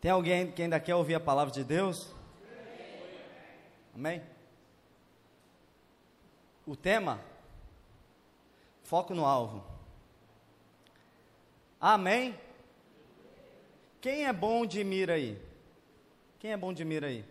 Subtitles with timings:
[0.00, 2.14] Tem alguém que ainda quer ouvir a palavra de Deus?
[3.94, 4.22] Amém?
[6.66, 7.20] O tema?
[8.82, 9.64] Foco no alvo.
[11.78, 12.38] Amém?
[14.00, 15.40] Quem é bom de mira aí?
[16.38, 17.24] Quem é bom de mira aí?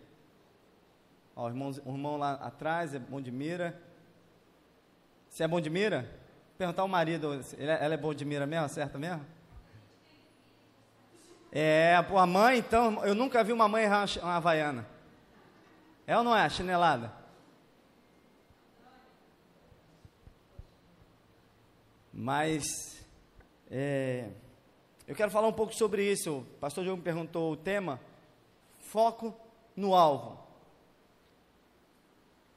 [1.36, 3.82] Ó, o, irmão, o irmão lá atrás é bom de mira.
[5.28, 6.08] Você é bom de mira?
[6.58, 8.66] Perguntar ao marido, é, ela é bom de mira mesmo?
[8.66, 9.26] Acerta mesmo?
[11.52, 14.88] É, a mãe, então, eu nunca vi uma mãe errar uma havaiana.
[16.06, 16.48] É ou não é?
[16.50, 17.12] Chinelada?
[22.14, 22.64] Mas,
[23.72, 24.30] é,
[25.08, 26.40] eu quero falar um pouco sobre isso.
[26.40, 28.00] O pastor Diogo me perguntou o tema:
[28.80, 29.36] foco
[29.76, 30.38] no alvo.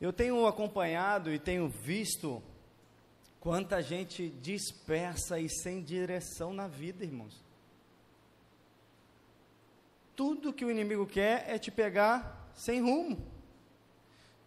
[0.01, 2.43] Eu tenho acompanhado e tenho visto
[3.39, 7.43] quanta gente dispersa e sem direção na vida, irmãos.
[10.15, 13.19] Tudo que o inimigo quer é te pegar sem rumo.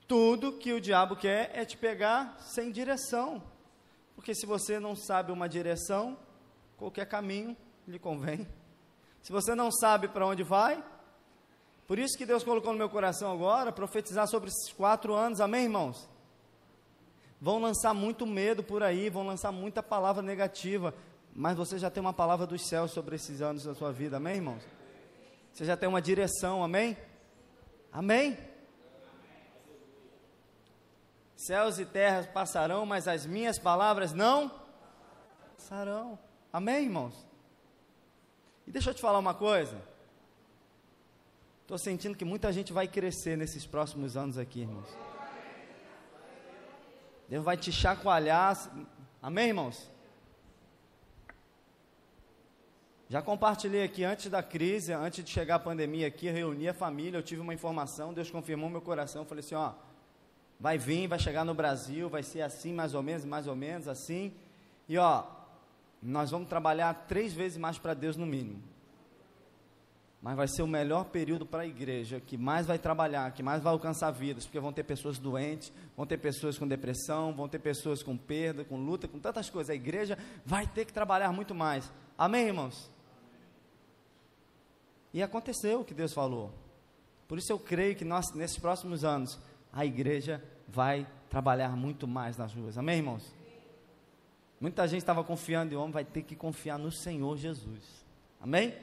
[0.07, 3.41] Tudo que o diabo quer é te pegar sem direção.
[4.16, 6.17] Porque se você não sabe uma direção,
[6.77, 7.57] qualquer caminho
[7.88, 8.47] lhe convém.
[9.22, 10.83] Se você não sabe para onde vai,
[11.88, 15.63] por isso que Deus colocou no meu coração agora profetizar sobre esses quatro anos, amém,
[15.63, 16.07] irmãos?
[17.41, 20.94] Vão lançar muito medo por aí, vão lançar muita palavra negativa,
[21.35, 24.35] mas você já tem uma palavra dos céus sobre esses anos da sua vida, amém,
[24.35, 24.75] irmãos?
[25.56, 26.98] Você já tem uma direção, amém?
[27.89, 28.38] Amém?
[31.38, 34.52] Céus e terras passarão, mas as minhas palavras não
[35.56, 36.20] passarão.
[36.52, 37.25] Amém, irmãos?
[38.67, 39.81] E deixa eu te falar uma coisa.
[41.62, 44.90] Estou sentindo que muita gente vai crescer nesses próximos anos aqui, irmãos.
[47.30, 48.58] Deus vai te chacoalhar.
[49.22, 49.90] Amém, irmãos?
[53.08, 57.20] Já compartilhei aqui antes da crise, antes de chegar a pandemia aqui, reuni a família,
[57.20, 59.73] eu tive uma informação, Deus confirmou meu coração, eu falei assim, ó,
[60.59, 63.88] vai vir, vai chegar no Brasil, vai ser assim mais ou menos, mais ou menos
[63.88, 64.34] assim,
[64.90, 65.24] e ó,
[66.02, 68.62] nós vamos trabalhar três vezes mais para Deus no mínimo.
[70.19, 73.62] Mas vai ser o melhor período para a igreja, que mais vai trabalhar, que mais
[73.62, 77.59] vai alcançar vidas, porque vão ter pessoas doentes, vão ter pessoas com depressão, vão ter
[77.59, 79.69] pessoas com perda, com luta, com tantas coisas.
[79.69, 81.91] A igreja vai ter que trabalhar muito mais.
[82.18, 82.94] Amém, irmãos?
[85.16, 86.52] E aconteceu o que Deus falou.
[87.26, 89.40] Por isso eu creio que nós, nesses próximos anos,
[89.72, 92.78] a igreja vai trabalhar muito mais nas ruas.
[92.78, 93.24] Amém, irmãos?
[94.59, 97.80] Muita gente estava confiando em homem, vai ter que confiar no Senhor Jesus.
[98.42, 98.76] Amém?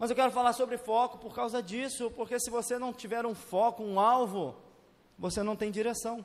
[0.00, 3.34] Mas eu quero falar sobre foco por causa disso, porque se você não tiver um
[3.34, 4.56] foco, um alvo,
[5.16, 6.24] você não tem direção.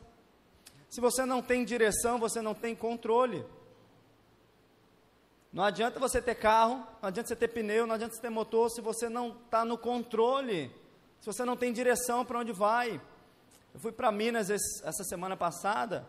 [0.90, 3.46] Se você não tem direção, você não tem controle.
[5.56, 8.70] Não adianta você ter carro, não adianta você ter pneu, não adianta você ter motor
[8.70, 10.70] se você não está no controle,
[11.22, 13.00] se você não tem direção para onde vai.
[13.74, 16.06] Eu fui para Minas esse, essa semana passada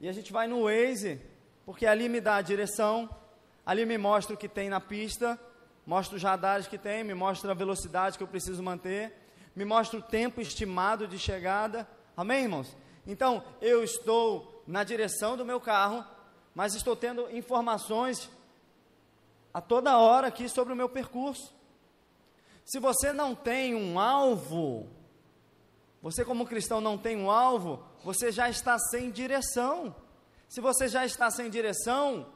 [0.00, 1.22] e a gente vai no Waze,
[1.64, 3.08] porque ali me dá a direção,
[3.64, 5.38] ali me mostra o que tem na pista,
[5.86, 9.14] mostra os radares que tem, me mostra a velocidade que eu preciso manter,
[9.54, 11.86] me mostra o tempo estimado de chegada.
[12.16, 12.76] Amém, irmãos?
[13.06, 16.04] Então, eu estou na direção do meu carro,
[16.52, 18.28] mas estou tendo informações
[19.52, 21.54] a toda hora aqui sobre o meu percurso.
[22.64, 24.88] Se você não tem um alvo,
[26.00, 29.94] você como cristão não tem um alvo, você já está sem direção.
[30.48, 32.26] Se você já está sem direção,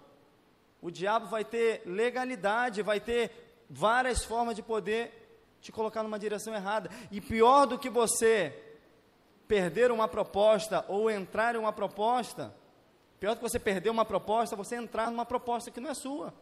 [0.81, 6.55] o diabo vai ter legalidade, vai ter várias formas de poder te colocar numa direção
[6.55, 6.91] errada.
[7.11, 8.63] E pior do que você
[9.49, 12.55] perder uma proposta ou entrar em uma proposta,
[13.19, 16.33] pior do que você perder uma proposta, você entrar numa proposta que não é sua.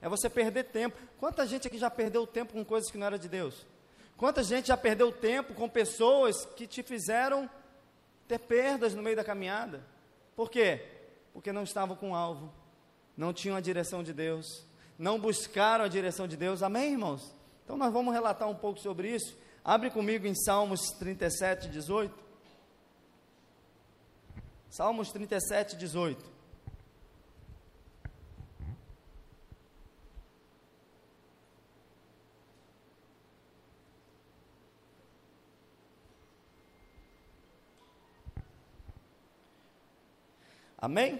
[0.00, 0.96] É você perder tempo.
[1.18, 3.66] Quanta gente aqui já perdeu tempo com coisas que não era de Deus?
[4.16, 7.48] Quanta gente já perdeu tempo com pessoas que te fizeram
[8.26, 9.82] ter perdas no meio da caminhada?
[10.34, 10.84] Por quê?
[11.32, 12.52] Porque não estavam com alvo,
[13.16, 14.64] não tinham a direção de Deus,
[14.98, 16.62] não buscaram a direção de Deus.
[16.62, 17.32] Amém, irmãos?
[17.64, 19.36] Então nós vamos relatar um pouco sobre isso.
[19.64, 22.14] Abre comigo em Salmos 37, 18.
[24.70, 26.37] Salmos 37, 18.
[40.80, 41.18] Amém?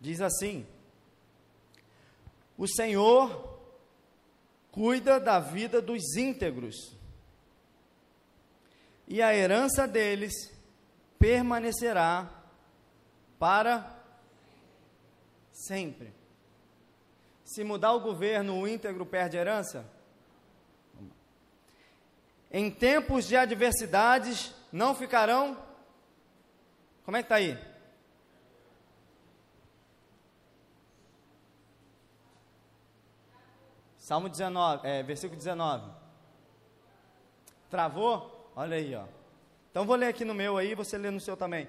[0.00, 0.66] Diz assim:
[2.56, 3.60] O Senhor
[4.72, 6.96] cuida da vida dos íntegros,
[9.06, 10.32] e a herança deles
[11.18, 12.30] permanecerá
[13.38, 14.02] para
[15.52, 16.12] sempre.
[17.44, 19.90] Se mudar o governo, o íntegro perde herança?
[22.50, 25.56] Em tempos de adversidades, não ficarão.
[27.04, 27.56] Como é que está aí?
[33.96, 35.92] Salmo 19, é, versículo 19.
[37.70, 38.50] Travou?
[38.56, 39.04] Olha aí, ó.
[39.70, 41.68] Então vou ler aqui no meu aí, você lê no seu também.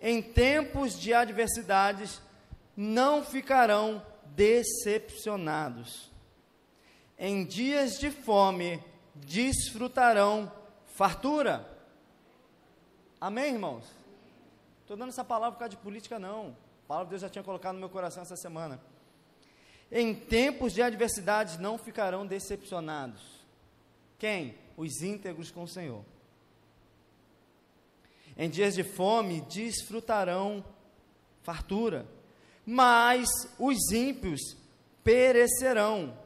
[0.00, 2.22] Em tempos de adversidades,
[2.74, 4.02] não ficarão
[4.34, 6.10] decepcionados.
[7.18, 8.82] Em dias de fome,
[9.14, 10.50] desfrutarão
[10.86, 11.75] fartura.
[13.20, 13.84] Amém, irmãos?
[14.82, 16.56] Estou dando essa palavra por causa de política, não.
[16.84, 18.80] A palavra de Deus já tinha colocado no meu coração essa semana.
[19.90, 23.22] Em tempos de adversidade não ficarão decepcionados.
[24.18, 24.54] Quem?
[24.76, 26.04] Os íntegros com o Senhor.
[28.36, 30.62] Em dias de fome desfrutarão
[31.42, 32.06] fartura,
[32.66, 33.28] mas
[33.58, 34.40] os ímpios
[35.02, 36.18] perecerão.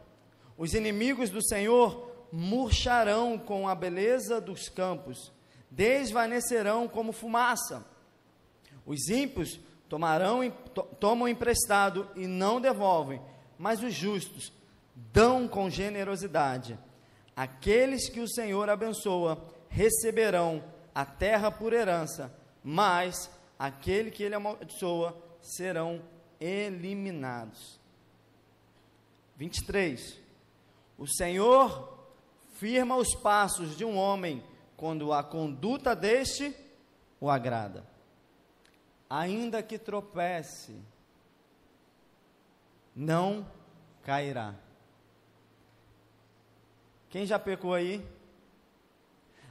[0.58, 5.30] Os inimigos do Senhor murcharão com a beleza dos campos,
[5.70, 7.86] desvanecerão como fumaça.
[8.84, 10.50] Os ímpios tomarão,
[10.98, 13.20] tomam emprestado e não devolvem,
[13.58, 14.52] mas os justos
[14.94, 16.78] dão com generosidade.
[17.36, 20.62] Aqueles que o Senhor abençoa receberão
[20.94, 26.02] a terra por herança, mas aquele que ele amaldiçoa serão
[26.40, 27.78] eliminados.
[29.36, 30.20] 23.
[30.98, 31.98] O Senhor
[32.54, 34.44] firma os passos de um homem
[34.80, 36.56] quando a conduta deste
[37.20, 37.84] o agrada.
[39.10, 40.74] Ainda que tropece,
[42.96, 43.46] não
[44.02, 44.54] cairá.
[47.10, 48.02] Quem já pecou aí?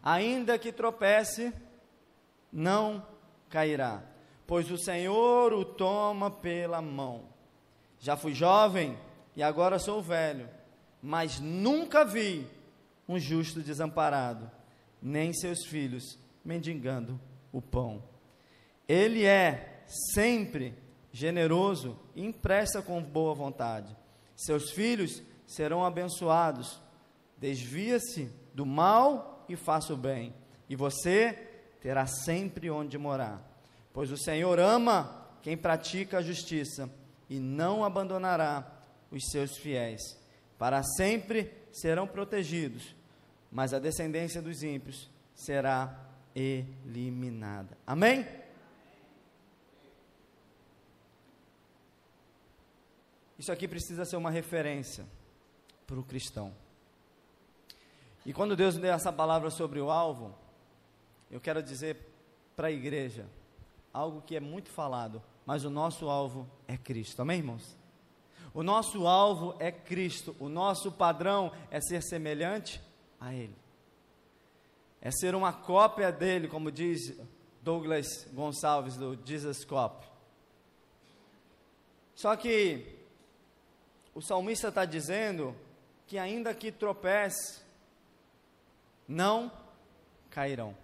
[0.01, 1.53] Ainda que tropece,
[2.51, 3.05] não
[3.51, 4.01] cairá,
[4.47, 7.25] pois o Senhor o toma pela mão.
[7.99, 8.97] Já fui jovem
[9.35, 10.49] e agora sou velho,
[11.03, 12.47] mas nunca vi
[13.07, 14.49] um justo desamparado,
[15.01, 17.19] nem seus filhos mendigando
[17.51, 18.03] o pão.
[18.87, 20.73] Ele é sempre
[21.11, 23.95] generoso e empresta com boa vontade.
[24.35, 26.81] Seus filhos serão abençoados.
[27.37, 30.33] Desvia-se do mal e faça o bem,
[30.69, 31.33] e você
[31.81, 33.41] terá sempre onde morar.
[33.93, 36.89] Pois o Senhor ama quem pratica a justiça
[37.29, 38.79] e não abandonará
[39.11, 40.01] os seus fiéis.
[40.57, 42.95] Para sempre serão protegidos,
[43.51, 47.77] mas a descendência dos ímpios será eliminada.
[47.85, 48.27] Amém?
[53.37, 55.05] Isso aqui precisa ser uma referência
[55.87, 56.53] para o cristão.
[58.25, 60.35] E quando Deus deu essa palavra sobre o alvo,
[61.31, 61.97] eu quero dizer
[62.55, 63.25] para a igreja
[63.93, 67.21] algo que é muito falado, mas o nosso alvo é Cristo.
[67.21, 67.77] Amém, irmãos?
[68.53, 72.81] O nosso alvo é Cristo, o nosso padrão é ser semelhante
[73.19, 73.55] a Ele.
[75.01, 77.17] É ser uma cópia dele, como diz
[77.61, 80.05] Douglas Gonçalves do Jesus Cop.
[82.15, 82.99] Só que
[84.13, 85.55] o salmista está dizendo
[86.05, 87.61] que ainda que tropece,
[89.07, 89.51] não
[90.29, 90.75] cairão.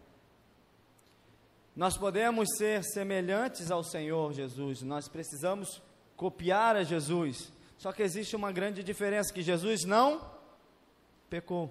[1.75, 5.81] Nós podemos ser semelhantes ao Senhor Jesus, nós precisamos
[6.15, 7.51] copiar a Jesus.
[7.77, 10.31] Só que existe uma grande diferença que Jesus não
[11.29, 11.69] pecou.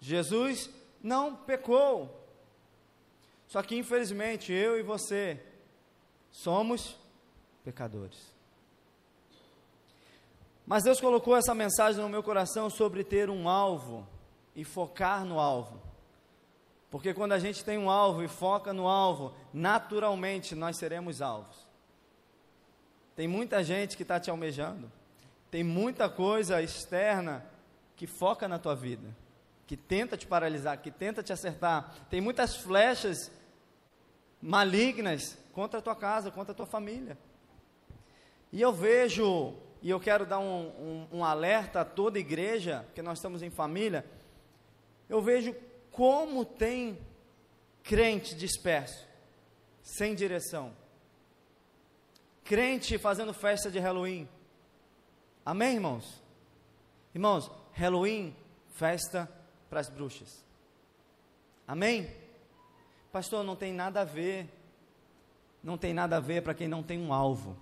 [0.00, 0.70] Jesus
[1.02, 2.24] não pecou.
[3.46, 5.40] Só que infelizmente eu e você
[6.30, 6.96] somos
[7.64, 8.34] pecadores.
[10.66, 14.06] Mas Deus colocou essa mensagem no meu coração sobre ter um alvo
[14.54, 15.80] e focar no alvo.
[16.90, 21.66] Porque quando a gente tem um alvo e foca no alvo, naturalmente nós seremos alvos.
[23.14, 24.90] Tem muita gente que está te almejando,
[25.50, 27.44] tem muita coisa externa
[27.96, 29.08] que foca na tua vida,
[29.66, 31.94] que tenta te paralisar, que tenta te acertar.
[32.08, 33.30] Tem muitas flechas
[34.40, 37.18] malignas contra a tua casa, contra a tua família.
[38.52, 40.68] E eu vejo e eu quero dar um,
[41.12, 44.04] um, um alerta a toda igreja, que nós estamos em família.
[45.08, 45.54] Eu vejo
[45.90, 46.98] como tem
[47.82, 49.06] crente disperso,
[49.82, 50.72] sem direção.
[52.44, 54.28] Crente fazendo festa de Halloween.
[55.44, 56.22] Amém, irmãos?
[57.14, 58.34] Irmãos, Halloween,
[58.74, 59.30] festa
[59.68, 60.44] para as bruxas.
[61.66, 62.10] Amém?
[63.12, 64.48] Pastor, não tem nada a ver.
[65.62, 67.56] Não tem nada a ver para quem não tem um alvo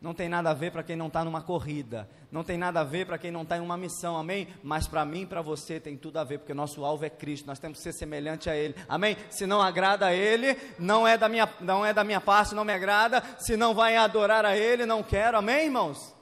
[0.00, 2.84] não tem nada a ver para quem não está numa corrida, não tem nada a
[2.84, 4.48] ver para quem não está em uma missão, amém?
[4.62, 7.46] Mas para mim e para você tem tudo a ver, porque nosso alvo é Cristo,
[7.46, 9.16] nós temos que ser semelhante a Ele, amém?
[9.28, 12.64] Se não agrada a Ele, não é da minha, não é da minha parte, não
[12.64, 16.14] me agrada, se não vai adorar a Ele, não quero, amém, irmãos?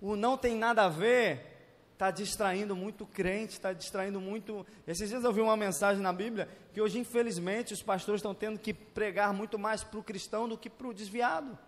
[0.00, 1.55] O não tem nada a ver
[1.96, 4.66] está distraindo muito crente, está distraindo muito.
[4.86, 8.58] Esses dias eu vi uma mensagem na Bíblia que hoje, infelizmente, os pastores estão tendo
[8.58, 11.58] que pregar muito mais para o cristão do que para o desviado.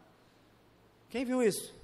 [1.08, 1.75] Quem viu isso?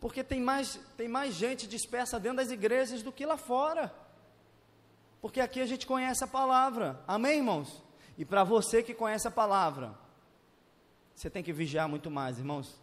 [0.00, 3.92] Porque tem mais, tem mais gente dispersa dentro das igrejas do que lá fora.
[5.20, 6.98] Porque aqui a gente conhece a palavra.
[7.06, 7.84] Amém, irmãos?
[8.16, 9.92] E para você que conhece a palavra,
[11.14, 12.80] você tem que vigiar muito mais, irmãos.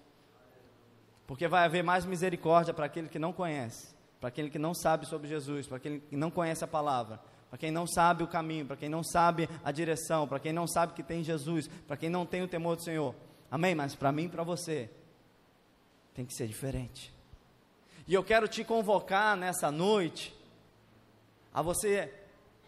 [1.26, 5.06] Porque vai haver mais misericórdia para aquele que não conhece para aquele que não sabe
[5.06, 7.20] sobre Jesus, para aquele que não conhece a palavra,
[7.50, 10.68] para quem não sabe o caminho, para quem não sabe a direção, para quem não
[10.68, 13.16] sabe que tem Jesus, para quem não tem o temor do Senhor.
[13.50, 13.76] Amém?
[13.76, 14.90] Mas para mim e para você,
[16.14, 17.14] tem que ser diferente.
[18.08, 20.36] E eu quero te convocar nessa noite
[21.54, 22.14] a você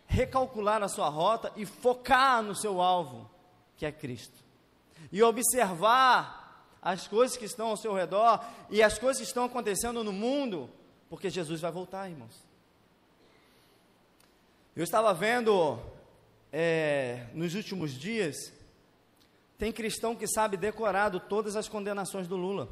[0.07, 3.29] recalcular a sua rota e focar no seu alvo,
[3.75, 4.37] que é Cristo.
[5.11, 10.03] E observar as coisas que estão ao seu redor e as coisas que estão acontecendo
[10.03, 10.69] no mundo
[11.09, 12.45] porque Jesus vai voltar, irmãos.
[14.75, 15.79] Eu estava vendo
[16.51, 18.35] é, nos últimos dias,
[19.57, 22.69] tem cristão que sabe decorado todas as condenações do Lula.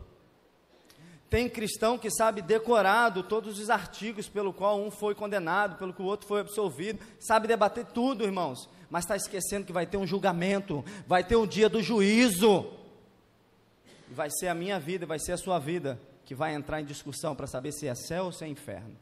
[1.29, 6.01] Tem cristão que sabe decorado todos os artigos pelo qual um foi condenado, pelo que
[6.01, 10.05] o outro foi absolvido, sabe debater tudo, irmãos, mas está esquecendo que vai ter um
[10.05, 12.71] julgamento, vai ter um dia do juízo,
[14.09, 17.35] vai ser a minha vida, vai ser a sua vida que vai entrar em discussão
[17.35, 18.97] para saber se é céu ou se é inferno.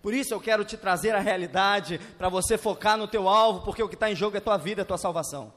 [0.00, 3.82] Por isso eu quero te trazer a realidade para você focar no teu alvo, porque
[3.82, 5.52] o que está em jogo é tua vida, é tua salvação.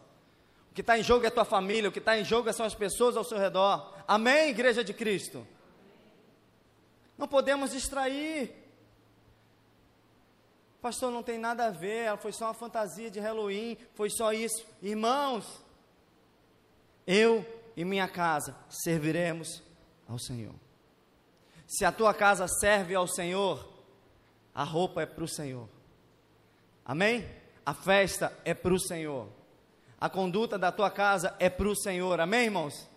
[0.71, 2.73] O que está em jogo é tua família, o que está em jogo são as
[2.75, 3.93] pessoas ao seu redor.
[4.07, 5.45] Amém, Igreja de Cristo?
[7.17, 8.51] Não podemos distrair.
[10.81, 14.65] Pastor, não tem nada a ver, foi só uma fantasia de Halloween, foi só isso.
[14.81, 15.45] Irmãos,
[17.07, 17.45] eu
[17.77, 19.61] e minha casa serviremos
[20.07, 20.53] ao Senhor.
[21.67, 23.67] Se a tua casa serve ao Senhor,
[24.53, 25.67] a roupa é para o Senhor.
[26.85, 27.27] Amém?
[27.65, 29.27] A festa é para o Senhor.
[29.99, 32.19] A conduta da tua casa é para o Senhor.
[32.19, 32.87] Amém, irmãos?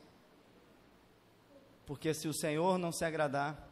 [1.87, 3.67] Porque se o Senhor não se agradar,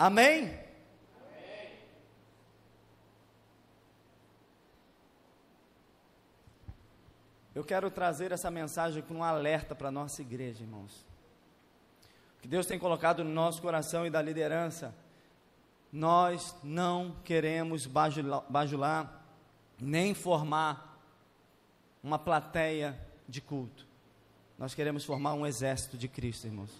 [0.00, 0.58] Amém?
[7.60, 11.06] Eu quero trazer essa mensagem com um alerta para a nossa igreja, irmãos.
[12.38, 14.94] O que Deus tem colocado no nosso coração e da liderança,
[15.92, 19.22] nós não queremos bajular, bajular
[19.78, 20.98] nem formar
[22.02, 22.98] uma plateia
[23.28, 23.86] de culto.
[24.58, 26.70] Nós queremos formar um exército de Cristo, irmãos.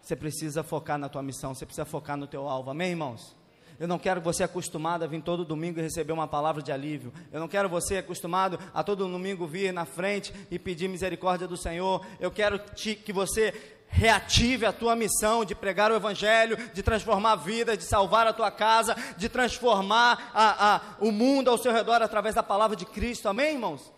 [0.00, 2.70] Você precisa focar na tua missão, você precisa focar no teu alvo.
[2.70, 3.36] Amém, irmãos?
[3.80, 7.10] Eu não quero você acostumado a vir todo domingo e receber uma palavra de alívio.
[7.32, 11.56] Eu não quero você acostumado a todo domingo vir na frente e pedir misericórdia do
[11.56, 12.04] Senhor.
[12.20, 13.54] Eu quero te, que você
[13.88, 18.50] reative a tua missão de pregar o Evangelho, de transformar vidas, de salvar a tua
[18.50, 23.30] casa, de transformar a, a, o mundo ao seu redor através da palavra de Cristo.
[23.30, 23.90] Amém, irmãos?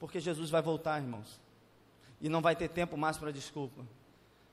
[0.00, 1.38] Porque Jesus vai voltar, irmãos.
[2.18, 3.84] E não vai ter tempo mais para desculpa.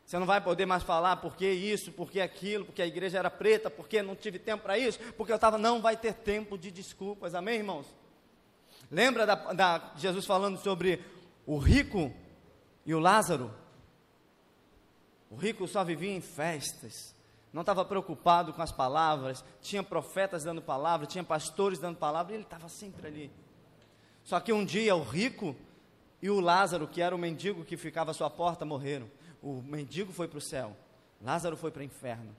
[0.05, 3.69] Você não vai poder mais falar porque isso, porque aquilo, porque a igreja era preta,
[3.69, 5.57] porque não tive tempo para isso, porque eu estava.
[5.57, 7.87] Não vai ter tempo de desculpas, amém, irmãos?
[8.89, 11.01] Lembra da, da Jesus falando sobre
[11.45, 12.13] o rico
[12.85, 13.53] e o Lázaro?
[15.29, 17.15] O rico só vivia em festas,
[17.53, 22.35] não estava preocupado com as palavras, tinha profetas dando palavra, tinha pastores dando palavra, e
[22.35, 23.31] ele estava sempre ali.
[24.25, 25.55] Só que um dia o rico
[26.21, 29.09] e o Lázaro, que era o mendigo que ficava à sua porta, morreram
[29.41, 30.75] o mendigo foi para o céu,
[31.21, 32.35] Lázaro foi para o inferno.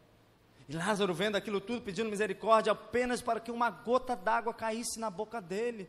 [0.69, 5.11] E Lázaro, vendo aquilo tudo, pedindo misericórdia apenas para que uma gota d'água caísse na
[5.11, 5.89] boca dele.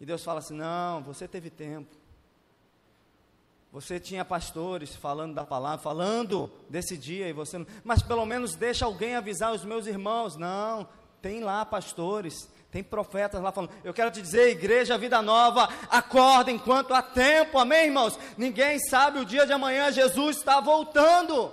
[0.00, 1.94] E Deus fala assim: Não, você teve tempo.
[3.72, 8.84] Você tinha pastores falando da palavra, falando desse dia, e você mas pelo menos deixa
[8.84, 10.36] alguém avisar os meus irmãos.
[10.36, 10.88] Não,
[11.20, 13.70] tem lá pastores, tem profetas lá falando.
[13.84, 18.18] Eu quero te dizer, igreja, vida nova, acorda enquanto há tempo, amém, irmãos?
[18.36, 21.52] Ninguém sabe o dia de amanhã, Jesus está voltando.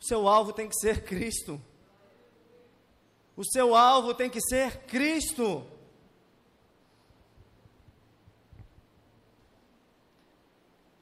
[0.00, 1.60] O seu alvo tem que ser Cristo.
[3.36, 5.62] O seu alvo tem que ser Cristo.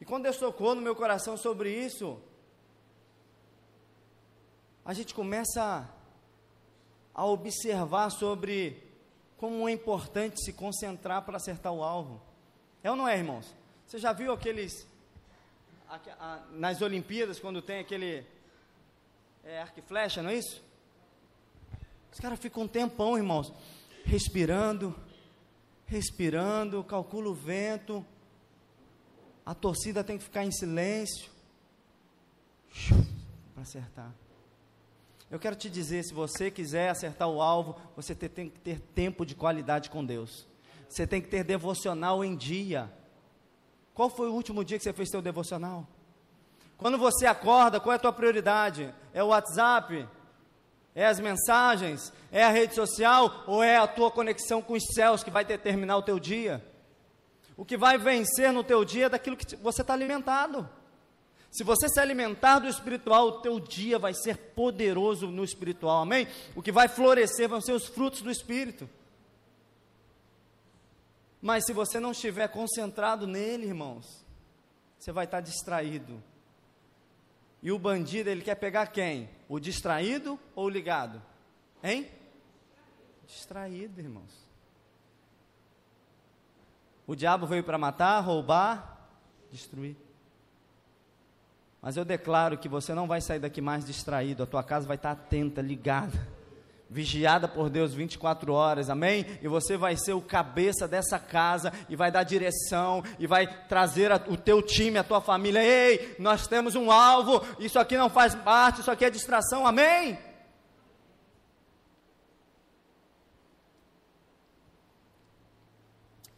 [0.00, 2.21] E quando Deus tocou no meu coração sobre isso,
[4.85, 5.95] a gente começa
[7.16, 8.85] a observar sobre
[9.38, 12.20] como é importante se concentrar para acertar o alvo.
[12.82, 13.54] É ou não é, irmãos?
[13.87, 14.87] Você já viu aqueles.
[15.88, 18.26] A, nas Olimpíadas, quando tem aquele.
[19.42, 20.62] É, arco e flecha, não é isso?
[22.12, 23.50] Os caras ficam um tempão, irmãos.
[24.04, 24.94] respirando,
[25.87, 28.04] respirando, calcula o vento.
[29.44, 31.30] A torcida tem que ficar em silêncio
[33.54, 34.25] para acertar.
[35.30, 39.26] Eu quero te dizer, se você quiser acertar o alvo, você tem que ter tempo
[39.26, 40.47] de qualidade com Deus.
[40.88, 42.90] Você tem que ter devocional em dia.
[43.92, 45.87] Qual foi o último dia que você fez seu devocional?
[46.78, 48.95] Quando você acorda, qual é a tua prioridade?
[49.12, 50.06] É o WhatsApp?
[50.95, 52.12] É as mensagens?
[52.30, 53.45] É a rede social?
[53.49, 56.64] Ou é a tua conexão com os céus que vai determinar o teu dia?
[57.56, 60.68] O que vai vencer no teu dia é daquilo que você está alimentado.
[61.50, 66.28] Se você se alimentar do espiritual, o teu dia vai ser poderoso no espiritual, amém?
[66.54, 68.88] O que vai florescer vão ser os frutos do espírito.
[71.40, 74.24] Mas se você não estiver concentrado nele, irmãos,
[74.98, 76.22] você vai estar distraído.
[77.62, 79.28] E o bandido, ele quer pegar quem?
[79.48, 81.22] O distraído ou o ligado?
[81.82, 82.10] Hein?
[83.26, 84.46] Distraído, irmãos.
[87.06, 89.08] O diabo veio para matar, roubar,
[89.50, 89.96] destruir.
[91.80, 94.97] Mas eu declaro que você não vai sair daqui mais distraído, a tua casa vai
[94.97, 96.37] estar atenta, ligada
[96.88, 99.26] vigiada por Deus 24 horas, amém?
[99.42, 104.12] E você vai ser o cabeça dessa casa e vai dar direção e vai trazer
[104.12, 105.62] a, o teu time, a tua família.
[105.62, 110.18] Ei, nós temos um alvo, isso aqui não faz parte, isso aqui é distração, amém?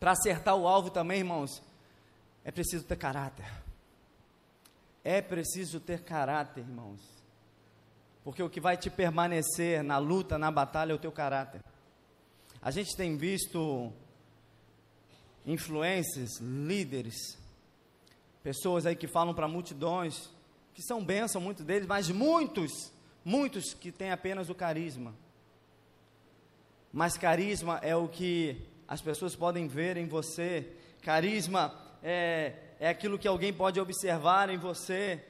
[0.00, 1.62] Para acertar o alvo também, irmãos,
[2.45, 3.67] é preciso ter caráter.
[5.05, 7.00] É preciso ter caráter, irmãos.
[8.25, 11.62] Porque o que vai te permanecer na luta, na batalha, é o teu caráter.
[12.61, 13.93] A gente tem visto
[15.47, 17.38] influências, líderes,
[18.43, 20.28] pessoas aí que falam para multidões,
[20.75, 22.93] que são bênçãos, muitos deles, mas muitos,
[23.25, 25.14] muitos que têm apenas o carisma.
[26.93, 30.71] Mas carisma é o que as pessoas podem ver em você,
[31.02, 35.25] carisma é, é aquilo que alguém pode observar em você,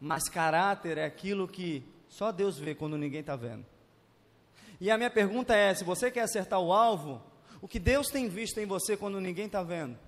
[0.00, 3.64] mas caráter é aquilo que só Deus vê quando ninguém está vendo.
[4.80, 7.22] E a minha pergunta é: se você quer acertar o alvo,
[7.60, 9.98] o que Deus tem visto em você quando ninguém está vendo?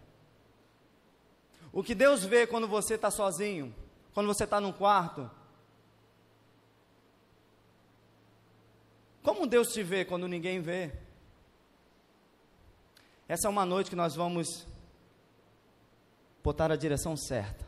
[1.72, 3.74] O que Deus vê quando você está sozinho?
[4.12, 5.30] Quando você está num quarto?
[9.22, 10.92] Como Deus te vê quando ninguém vê?
[13.28, 14.66] Essa é uma noite que nós vamos
[16.42, 17.64] botar a direção certa.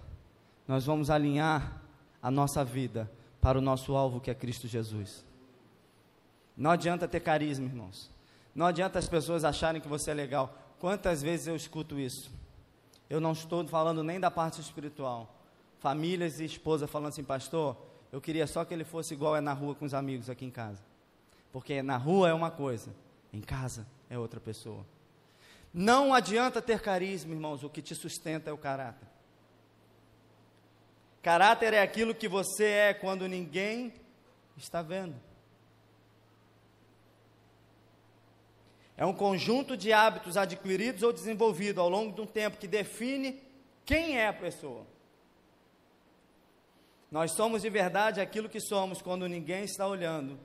[0.66, 1.80] Nós vamos alinhar
[2.22, 5.24] a nossa vida para o nosso alvo que é Cristo Jesus.
[6.56, 8.10] Não adianta ter carisma, irmãos.
[8.54, 10.56] Não adianta as pessoas acharem que você é legal.
[10.78, 12.30] Quantas vezes eu escuto isso?
[13.08, 15.34] Eu não estou falando nem da parte espiritual.
[15.78, 17.76] Famílias e esposa falando assim, pastor,
[18.12, 20.50] eu queria só que ele fosse igual é na rua com os amigos aqui em
[20.50, 20.82] casa.
[21.50, 22.94] Porque na rua é uma coisa,
[23.32, 24.84] em casa é outra pessoa.
[25.72, 29.08] Não adianta ter carisma, irmãos, o que te sustenta é o caráter.
[31.22, 33.94] Caráter é aquilo que você é quando ninguém
[34.56, 35.14] está vendo.
[38.96, 43.40] É um conjunto de hábitos adquiridos ou desenvolvidos ao longo de um tempo que define
[43.84, 44.86] quem é a pessoa.
[47.10, 50.38] Nós somos de verdade aquilo que somos quando ninguém está olhando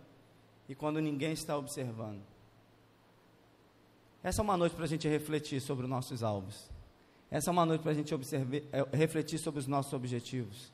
[0.69, 2.21] e quando ninguém está observando.
[4.23, 6.69] Essa é uma noite para a gente refletir sobre os nossos alvos.
[7.29, 10.71] Essa é uma noite para a gente é, refletir sobre os nossos objetivos.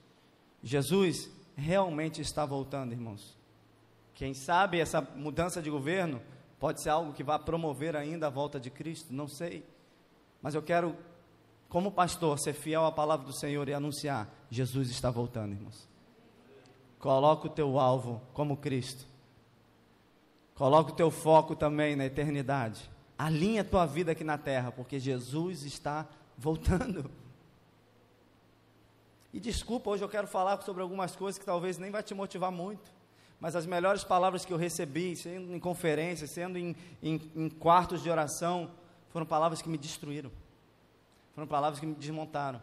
[0.62, 3.38] Jesus realmente está voltando, irmãos.
[4.14, 6.22] Quem sabe essa mudança de governo
[6.60, 9.66] pode ser algo que vá promover ainda a volta de Cristo, não sei.
[10.42, 10.96] Mas eu quero,
[11.68, 15.88] como pastor, ser fiel à palavra do Senhor e anunciar: Jesus está voltando, irmãos.
[17.00, 19.06] Coloca o teu alvo como Cristo.
[20.56, 22.90] Coloca o teu foco também na eternidade.
[23.18, 27.10] Alinha a tua vida aqui na terra, porque Jesus está voltando.
[29.34, 32.52] E desculpa, hoje eu quero falar sobre algumas coisas que talvez nem vai te motivar
[32.52, 32.92] muito.
[33.40, 38.02] Mas as melhores palavras que eu recebi, sendo em conferências, sendo em, em, em quartos
[38.02, 38.72] de oração,
[39.10, 40.32] foram palavras que me destruíram.
[41.34, 42.62] Foram palavras que me desmontaram.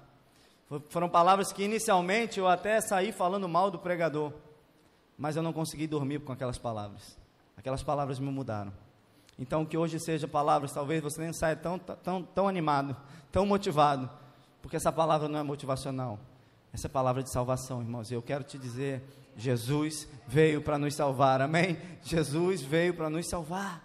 [0.88, 4.32] Foram palavras que inicialmente eu até saí falando mal do pregador.
[5.18, 7.18] Mas eu não consegui dormir com aquelas palavras.
[7.56, 8.72] Aquelas palavras me mudaram.
[9.40, 12.94] Então, que hoje seja palavras, talvez você nem saia tão, tão, tão animado,
[13.32, 14.08] tão motivado,
[14.60, 16.20] porque essa palavra não é motivacional.
[16.74, 18.10] Essa é palavra de salvação, irmãos.
[18.10, 19.02] E eu quero te dizer:
[19.34, 21.78] Jesus veio para nos salvar, amém?
[22.04, 23.82] Jesus veio para nos salvar.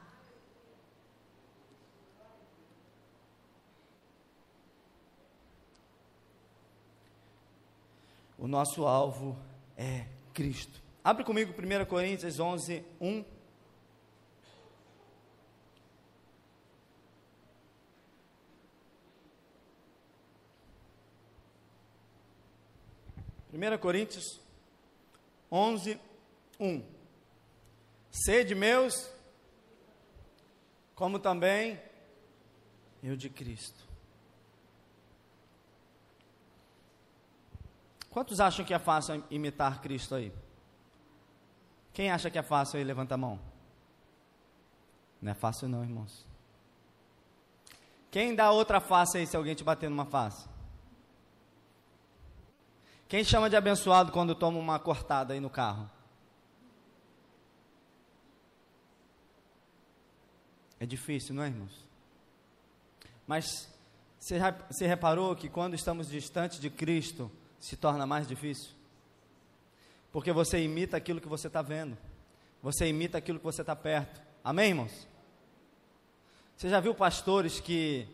[8.37, 9.37] O nosso alvo
[9.77, 10.83] é Cristo.
[11.01, 13.34] Abre comigo 1 Coríntios 11, 1.
[23.55, 24.41] 1 Coríntios
[25.49, 25.97] 11,
[26.59, 26.83] 1.
[28.11, 29.09] Sede meus,
[30.93, 31.79] como também
[33.01, 33.83] eu de Cristo.
[38.09, 40.33] Quantos acham que é fácil imitar Cristo aí?
[41.93, 43.39] Quem acha que é fácil aí, levanta a mão.
[45.21, 46.25] Não é fácil não, irmãos.
[48.11, 50.54] Quem dá outra face aí se alguém te bater numa face?
[53.07, 55.89] Quem chama de abençoado quando toma uma cortada aí no carro?
[60.79, 61.85] É difícil, não é, irmãos?
[63.27, 63.73] Mas
[64.19, 68.71] você reparou que quando estamos distantes de Cristo, se torna mais difícil?
[70.11, 71.97] Porque você imita aquilo que você está vendo,
[72.61, 74.21] você imita aquilo que você está perto.
[74.43, 75.07] Amém, irmãos?
[76.57, 78.07] Você já viu pastores que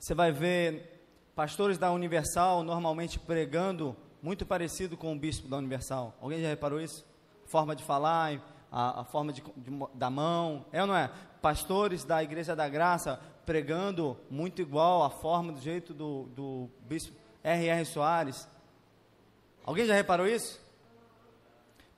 [0.00, 6.14] você vai ver pastores da Universal normalmente pregando muito parecido com o bispo da Universal?
[6.20, 7.04] Alguém já reparou isso?
[7.46, 11.10] Forma de falar, a, a forma de, de, da mão, é ou não é?
[11.40, 17.16] Pastores da Igreja da Graça pregando muito igual a forma do jeito do, do bispo
[17.42, 17.84] R.R.
[17.84, 18.48] Soares.
[19.64, 20.60] Alguém já reparou isso?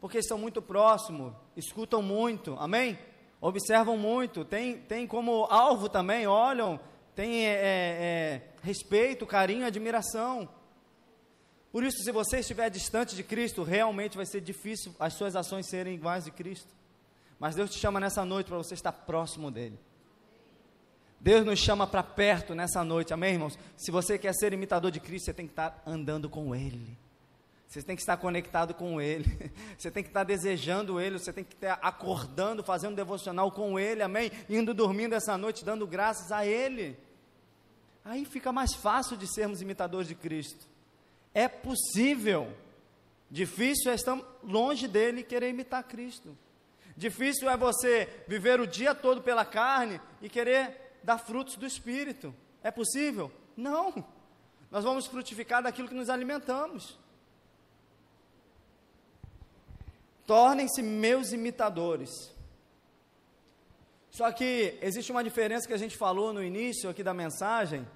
[0.01, 2.99] Porque estão muito próximos, escutam muito, amém?
[3.41, 6.79] observam muito, tem, tem como alvo também, olham,
[7.15, 10.49] tem é, é, respeito, carinho, admiração.
[11.79, 15.65] Por isso, se você estiver distante de Cristo, realmente vai ser difícil as suas ações
[15.69, 16.67] serem iguais de Cristo.
[17.39, 19.79] Mas Deus te chama nessa noite para você estar próximo dEle.
[21.21, 23.57] Deus nos chama para perto nessa noite, amém, irmãos?
[23.77, 26.99] Se você quer ser imitador de Cristo, você tem que estar andando com Ele.
[27.69, 29.53] Você tem que estar conectado com Ele.
[29.79, 31.17] Você tem que estar desejando Ele.
[31.17, 34.03] Você tem que estar acordando, fazendo devocional com Ele.
[34.03, 34.33] Amém?
[34.51, 36.99] Indo dormindo essa noite, dando graças a Ele.
[38.05, 40.67] Aí fica mais fácil de sermos imitadores de Cristo.
[41.39, 42.53] É possível.
[43.31, 46.37] Difícil é estar longe dele e querer imitar Cristo.
[46.97, 52.35] Difícil é você viver o dia todo pela carne e querer dar frutos do Espírito.
[52.61, 53.31] É possível?
[53.57, 54.05] Não.
[54.69, 56.99] Nós vamos frutificar daquilo que nos alimentamos.
[60.27, 62.11] Tornem-se meus imitadores.
[64.11, 67.87] Só que existe uma diferença que a gente falou no início aqui da mensagem,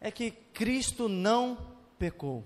[0.00, 1.58] é que Cristo não
[1.98, 2.44] pecou.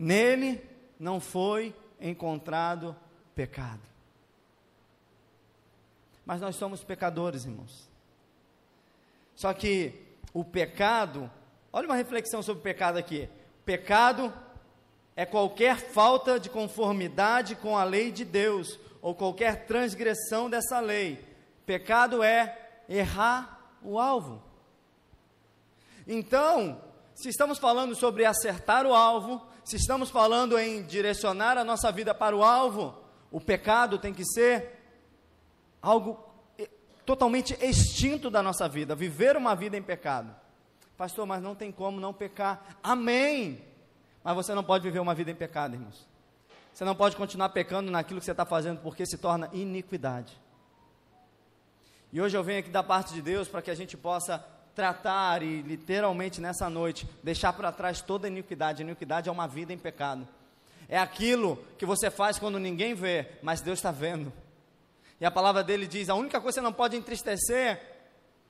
[0.00, 0.66] Nele
[0.98, 2.96] não foi encontrado
[3.34, 3.82] pecado.
[6.24, 7.86] Mas nós somos pecadores, irmãos.
[9.36, 9.92] Só que
[10.32, 11.30] o pecado,
[11.70, 13.28] olha uma reflexão sobre o pecado aqui.
[13.62, 14.32] Pecado
[15.14, 21.22] é qualquer falta de conformidade com a lei de Deus, ou qualquer transgressão dessa lei.
[21.66, 24.42] Pecado é errar o alvo.
[26.06, 26.80] Então,
[27.14, 32.12] se estamos falando sobre acertar o alvo, se estamos falando em direcionar a nossa vida
[32.12, 32.92] para o alvo,
[33.30, 34.82] o pecado tem que ser
[35.80, 36.18] algo
[37.06, 40.34] totalmente extinto da nossa vida, viver uma vida em pecado.
[40.96, 42.78] Pastor, mas não tem como não pecar.
[42.82, 43.64] Amém.
[44.24, 46.04] Mas você não pode viver uma vida em pecado, irmãos.
[46.74, 50.36] Você não pode continuar pecando naquilo que você está fazendo, porque se torna iniquidade.
[52.12, 55.42] E hoje eu venho aqui da parte de Deus para que a gente possa tratar
[55.42, 58.82] e literalmente nessa noite deixar para trás toda iniquidade.
[58.82, 60.26] iniquidade é uma vida em pecado.
[60.88, 64.32] É aquilo que você faz quando ninguém vê, mas Deus está vendo.
[65.20, 67.80] E a palavra dele diz: a única coisa que você não pode entristecer,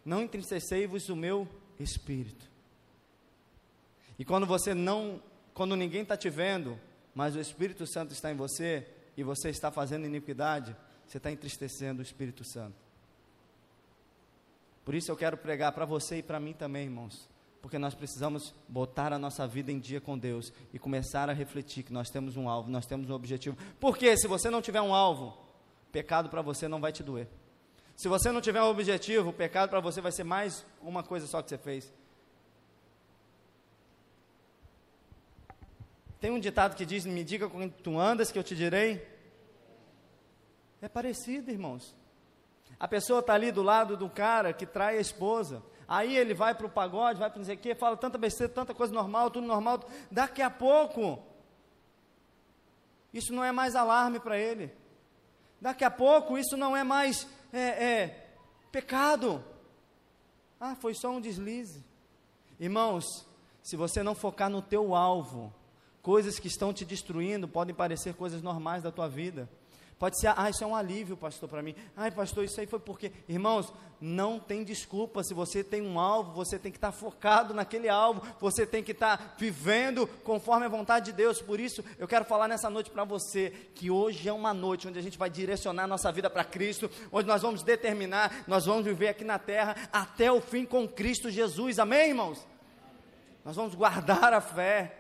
[0.05, 2.49] não entristecei-vos o meu espírito.
[4.19, 5.21] E quando você não
[5.61, 6.81] quando ninguém está te vendo,
[7.15, 10.75] mas o Espírito Santo está em você e você está fazendo iniquidade,
[11.07, 12.77] você está entristecendo o Espírito Santo.
[14.85, 17.29] Por isso eu quero pregar para você e para mim também, irmãos,
[17.61, 21.85] porque nós precisamos botar a nossa vida em dia com Deus e começar a refletir
[21.85, 23.57] que nós temos um alvo, nós temos um objetivo.
[23.79, 25.37] Porque se você não tiver um alvo,
[25.93, 27.29] pecado para você não vai te doer.
[27.97, 31.27] Se você não tiver um objetivo, o pecado para você vai ser mais uma coisa
[31.27, 31.93] só que você fez.
[36.19, 39.07] Tem um ditado que diz: Me diga quando tu andas, que eu te direi.
[40.81, 41.95] É parecido, irmãos.
[42.81, 45.63] A pessoa está ali do lado do cara que trai a esposa.
[45.87, 48.51] Aí ele vai para o pagode, vai para não sei o quê, fala tanta besteira,
[48.51, 49.85] tanta coisa normal, tudo normal.
[50.11, 51.23] Daqui a pouco,
[53.13, 54.73] isso não é mais alarme para ele.
[55.61, 58.29] Daqui a pouco, isso não é mais é, é,
[58.73, 59.45] pecado.
[60.59, 61.85] Ah, foi só um deslize.
[62.59, 63.05] Irmãos,
[63.63, 65.53] se você não focar no teu alvo,
[66.03, 69.49] Coisas que estão te destruindo podem parecer coisas normais da tua vida.
[70.01, 71.75] Pode ser, ah, isso é um alívio, pastor, para mim.
[71.95, 73.13] Ai, pastor, isso aí foi porque.
[73.29, 75.23] Irmãos, não tem desculpa.
[75.23, 78.23] Se você tem um alvo, você tem que estar focado naquele alvo.
[78.41, 81.43] Você tem que estar vivendo conforme a vontade de Deus.
[81.43, 84.99] Por isso, eu quero falar nessa noite para você que hoje é uma noite onde
[84.99, 89.09] a gente vai direcionar nossa vida para Cristo, onde nós vamos determinar, nós vamos viver
[89.09, 91.79] aqui na terra até o fim com Cristo Jesus.
[91.79, 92.47] Amém, irmãos?
[93.45, 94.97] Nós vamos guardar a fé.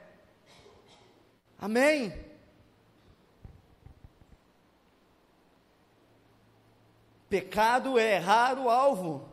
[1.58, 2.29] Amém.
[7.30, 9.28] Pecado é errar o alvo.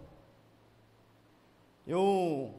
[1.86, 2.54] Eu.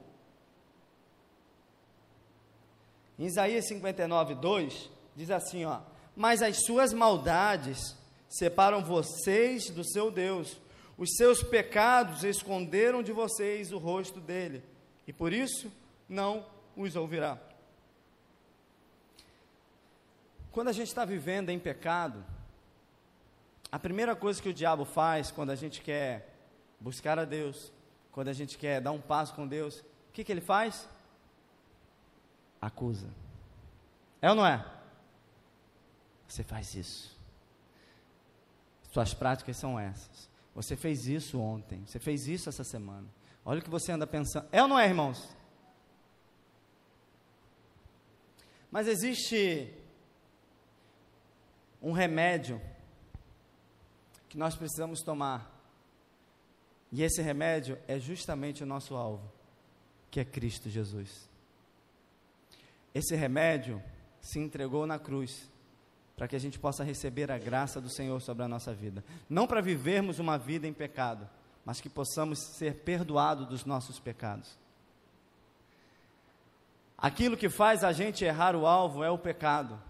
[3.17, 5.81] Em Isaías 59, 2, diz assim: ó,
[6.17, 7.97] Mas as suas maldades
[8.29, 10.61] separam vocês do seu Deus,
[10.97, 14.63] os seus pecados esconderam de vocês o rosto dele,
[15.07, 15.73] e por isso
[16.09, 16.45] não
[16.77, 17.39] os ouvirá.
[20.51, 22.25] Quando a gente está vivendo em pecado,
[23.71, 26.35] a primeira coisa que o diabo faz quando a gente quer
[26.81, 27.73] buscar a Deus,
[28.13, 30.89] quando a gente quer dar um passo com Deus, o que, que ele faz?
[32.61, 33.09] Acusa.
[34.23, 34.65] É ou não é?
[36.27, 37.17] Você faz isso.
[38.91, 40.29] Suas práticas são essas.
[40.55, 41.85] Você fez isso ontem.
[41.87, 43.07] Você fez isso essa semana.
[43.45, 44.49] Olha o que você anda pensando.
[44.51, 45.37] É ou não é, irmãos?
[48.71, 49.73] Mas existe
[51.81, 52.61] um remédio
[54.29, 55.55] que nós precisamos tomar.
[56.91, 59.31] E esse remédio é justamente o nosso alvo,
[60.11, 61.29] que é Cristo Jesus.
[62.95, 63.83] Esse remédio
[64.21, 65.49] se entregou na cruz
[66.17, 69.05] para que a gente possa receber a graça do Senhor sobre a nossa vida.
[69.29, 71.29] Não para vivermos uma vida em pecado,
[71.65, 74.59] mas que possamos ser perdoados dos nossos pecados.
[76.97, 79.81] Aquilo que faz a gente errar o alvo é o pecado.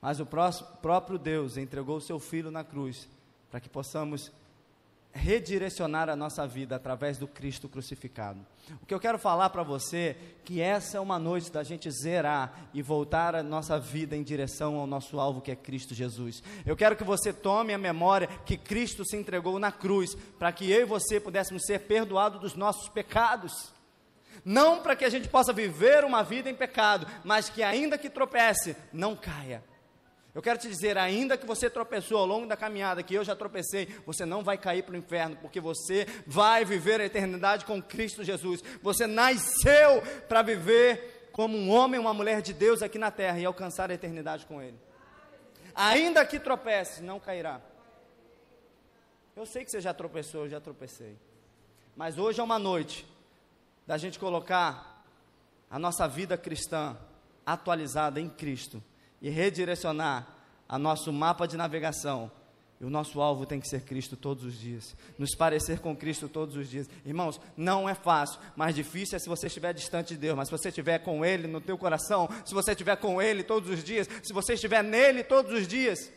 [0.00, 3.08] Mas o próprio Deus entregou o seu Filho na cruz
[3.50, 4.32] para que possamos
[5.12, 8.38] redirecionar a nossa vida através do Cristo crucificado.
[8.80, 12.68] O que eu quero falar para você que essa é uma noite da gente zerar
[12.72, 16.42] e voltar a nossa vida em direção ao nosso alvo que é Cristo Jesus.
[16.64, 20.70] Eu quero que você tome a memória que Cristo se entregou na cruz para que
[20.70, 23.72] eu e você pudéssemos ser perdoados dos nossos pecados.
[24.44, 28.08] Não para que a gente possa viver uma vida em pecado, mas que ainda que
[28.08, 29.62] tropece, não caia
[30.32, 33.34] eu quero te dizer, ainda que você tropeçou ao longo da caminhada, que eu já
[33.34, 37.82] tropecei, você não vai cair para o inferno, porque você vai viver a eternidade com
[37.82, 38.62] Cristo Jesus.
[38.80, 43.44] Você nasceu para viver como um homem, uma mulher de Deus aqui na terra e
[43.44, 44.78] alcançar a eternidade com Ele.
[45.74, 47.60] Ainda que tropece, não cairá.
[49.34, 51.16] Eu sei que você já tropeçou, eu já tropecei.
[51.96, 53.04] Mas hoje é uma noite
[53.84, 55.04] da gente colocar
[55.68, 56.96] a nossa vida cristã
[57.44, 58.82] atualizada em Cristo
[59.20, 60.26] e redirecionar
[60.68, 62.30] a nosso mapa de navegação.
[62.80, 66.30] E o nosso alvo tem que ser Cristo todos os dias, nos parecer com Cristo
[66.30, 66.88] todos os dias.
[67.04, 70.52] Irmãos, não é fácil, mais difícil é se você estiver distante de Deus, mas se
[70.52, 74.08] você estiver com Ele no teu coração, se você estiver com Ele todos os dias,
[74.22, 76.10] se você estiver nele todos os dias,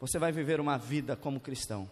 [0.00, 1.88] você vai viver uma vida como cristão.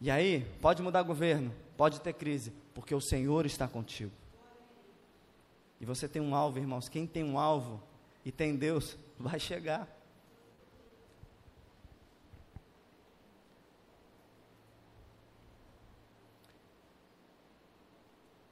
[0.00, 4.12] E aí, pode mudar governo, pode ter crise, porque o Senhor está contigo.
[5.80, 6.88] E você tem um alvo, irmãos.
[6.88, 7.82] Quem tem um alvo,
[8.24, 9.88] e tem Deus, vai chegar.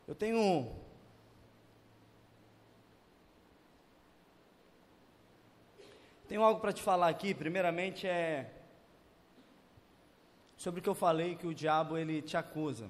[0.07, 0.83] Eu tenho
[6.33, 7.35] Tenho algo para te falar aqui.
[7.35, 8.51] Primeiramente é
[10.57, 12.89] sobre o que eu falei que o diabo ele te acusa.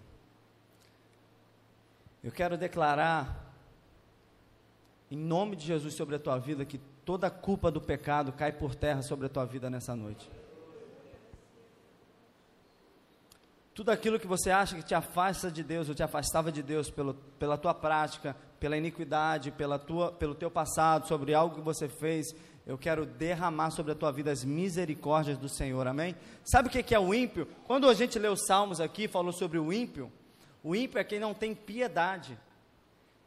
[2.22, 3.41] Eu quero declarar
[5.12, 8.50] em nome de Jesus sobre a tua vida, que toda a culpa do pecado cai
[8.50, 10.26] por terra sobre a tua vida nessa noite.
[13.74, 16.88] Tudo aquilo que você acha que te afasta de Deus, ou te afastava de Deus
[16.88, 21.90] pelo, pela tua prática, pela iniquidade, pela tua, pelo teu passado, sobre algo que você
[21.90, 22.34] fez,
[22.66, 26.16] eu quero derramar sobre a tua vida as misericórdias do Senhor, amém?
[26.42, 27.46] Sabe o que é o ímpio?
[27.66, 30.10] Quando a gente lê os salmos aqui, falou sobre o ímpio,
[30.64, 32.38] o ímpio é quem não tem piedade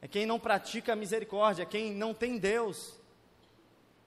[0.06, 2.94] é quem não pratica a misericórdia, é quem não tem Deus.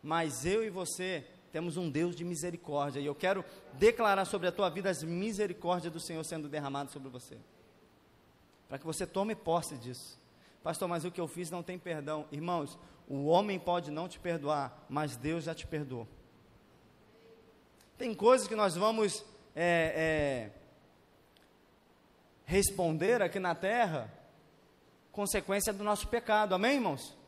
[0.01, 4.53] Mas eu e você temos um Deus de misericórdia, e eu quero declarar sobre a
[4.53, 7.37] tua vida as misericórdias do Senhor sendo derramadas sobre você,
[8.69, 10.17] para que você tome posse disso.
[10.63, 12.27] Pastor, mas o que eu fiz não tem perdão.
[12.31, 16.07] Irmãos, o homem pode não te perdoar, mas Deus já te perdoou.
[17.97, 20.51] Tem coisas que nós vamos é, é,
[22.45, 24.17] responder aqui na terra
[25.19, 26.55] consequência do nosso pecado.
[26.55, 27.19] Amém, irmãos?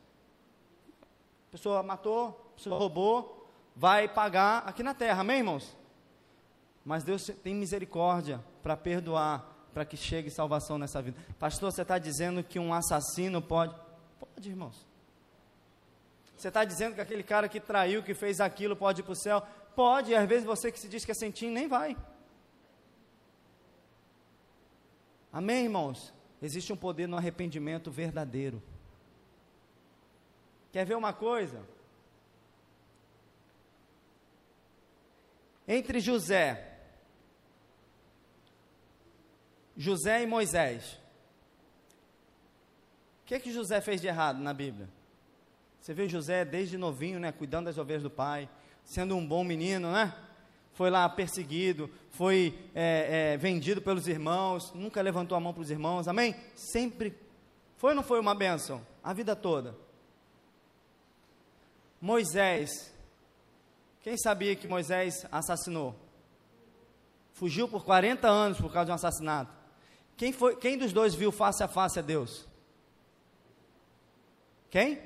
[1.48, 5.76] A pessoa matou, a pessoa roubou, vai pagar aqui na terra, amém, irmãos?
[6.85, 11.18] Mas Deus tem misericórdia para perdoar, para que chegue salvação nessa vida.
[11.37, 13.74] Pastor, você está dizendo que um assassino pode?
[14.20, 14.87] Pode, irmãos.
[16.37, 19.16] Você está dizendo que aquele cara que traiu, que fez aquilo, pode ir para o
[19.16, 19.42] céu?
[19.74, 21.96] Pode, e às vezes você que se diz que é sentinho, nem vai.
[25.33, 26.19] Amém, irmãos?
[26.42, 28.62] Existe um poder no arrependimento verdadeiro.
[30.72, 31.61] Quer ver uma coisa?
[35.66, 36.79] Entre José,
[39.76, 41.00] José e Moisés.
[43.22, 44.88] O que é que José fez de errado na Bíblia?
[45.81, 48.48] Você vê José desde novinho, né, cuidando das ovelhas do pai,
[48.85, 50.12] sendo um bom menino, né?
[50.80, 55.70] Foi lá perseguido, foi é, é, vendido pelos irmãos, nunca levantou a mão para os
[55.70, 56.34] irmãos, amém?
[56.54, 57.14] Sempre
[57.76, 58.80] foi ou não foi uma bênção?
[59.04, 59.76] A vida toda.
[62.00, 62.70] Moisés,
[64.00, 65.94] quem sabia que Moisés assassinou?
[67.34, 69.52] Fugiu por 40 anos por causa de um assassinato.
[70.16, 72.48] Quem, foi, quem dos dois viu face a face a Deus?
[74.70, 74.98] Quem?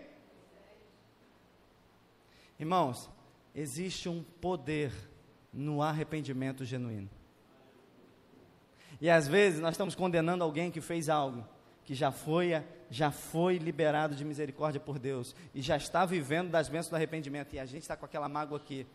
[2.60, 3.10] Irmãos,
[3.52, 4.92] existe um poder
[5.54, 7.08] no arrependimento genuíno.
[9.00, 11.44] E às vezes nós estamos condenando alguém que fez algo
[11.84, 16.68] que já foi, já foi liberado de misericórdia por Deus e já está vivendo das
[16.68, 18.86] bênçãos do arrependimento e a gente está com aquela mágoa aqui,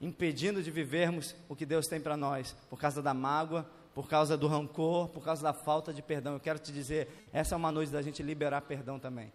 [0.00, 4.36] impedindo de vivermos o que Deus tem para nós, por causa da mágoa, por causa
[4.36, 6.34] do rancor, por causa da falta de perdão.
[6.34, 9.32] Eu quero te dizer, essa é uma noite da gente liberar perdão também.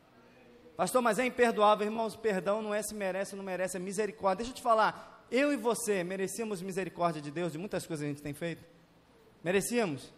[0.78, 4.38] Pastor, mas é imperdoável, irmãos, perdão não é se merece ou não merece, é misericórdia.
[4.38, 8.12] Deixa eu te falar, eu e você merecíamos misericórdia de Deus de muitas coisas que
[8.12, 8.64] a gente tem feito?
[9.44, 10.14] Merecíamos?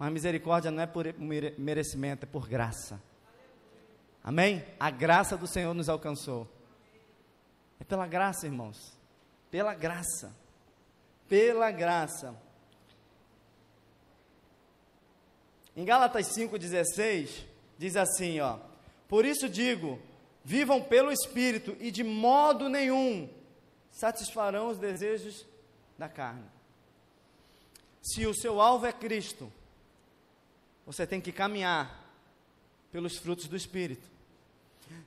[0.00, 1.04] Mas misericórdia não é por
[1.58, 2.98] merecimento, é por graça.
[4.24, 4.64] Amém?
[4.80, 6.48] A graça do Senhor nos alcançou.
[7.78, 8.98] É pela graça, irmãos.
[9.50, 10.34] Pela graça.
[11.28, 12.34] Pela graça.
[15.76, 17.44] Em Gálatas 5,16,
[17.76, 18.58] diz assim: ó.
[19.06, 20.00] Por isso digo:
[20.44, 23.28] vivam pelo Espírito e de modo nenhum
[23.90, 25.46] satisfarão os desejos
[25.98, 26.44] da carne.
[28.02, 29.52] Se o seu alvo é Cristo,
[30.86, 32.00] você tem que caminhar
[32.90, 34.08] pelos frutos do Espírito.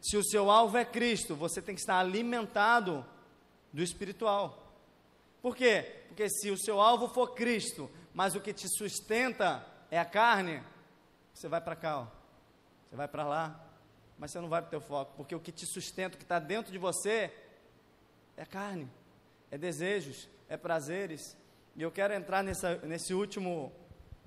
[0.01, 3.05] Se o seu alvo é Cristo, você tem que estar alimentado
[3.71, 4.71] do espiritual.
[5.41, 6.03] Por quê?
[6.07, 10.61] Porque se o seu alvo for Cristo, mas o que te sustenta é a carne,
[11.33, 12.07] você vai para cá, ó.
[12.87, 13.59] você vai para lá,
[14.17, 16.23] mas você não vai para o teu foco, porque o que te sustenta, o que
[16.23, 17.33] está dentro de você,
[18.37, 18.89] é carne,
[19.51, 21.37] é desejos, é prazeres.
[21.75, 23.71] E eu quero entrar nessa, nesse último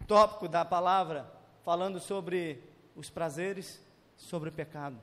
[0.06, 1.30] tópico da palavra,
[1.64, 2.62] falando sobre
[2.94, 3.80] os prazeres,
[4.16, 4.98] sobre o pecado.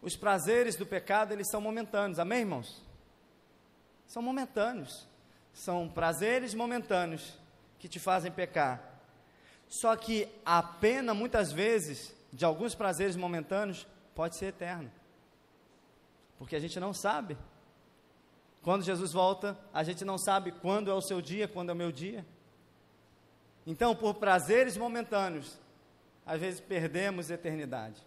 [0.00, 2.80] Os prazeres do pecado, eles são momentâneos, amém, irmãos?
[4.06, 5.06] São momentâneos.
[5.52, 7.36] São prazeres momentâneos
[7.78, 9.00] que te fazem pecar.
[9.68, 14.92] Só que a pena, muitas vezes, de alguns prazeres momentâneos, pode ser eterna.
[16.38, 17.36] Porque a gente não sabe
[18.62, 21.76] quando Jesus volta, a gente não sabe quando é o seu dia, quando é o
[21.76, 22.26] meu dia.
[23.66, 25.58] Então, por prazeres momentâneos,
[26.24, 28.02] às vezes perdemos eternidade.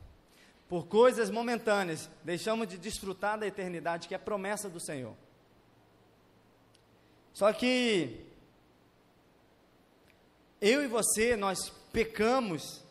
[0.68, 5.16] Por coisas momentâneas, deixamos de desfrutar da eternidade, que é a promessa do Senhor.
[7.34, 8.29] Só que
[10.62, 12.84] eu e você, nós pecamos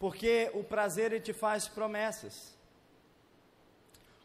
[0.00, 2.34] porque o prazer ele te faz promessas.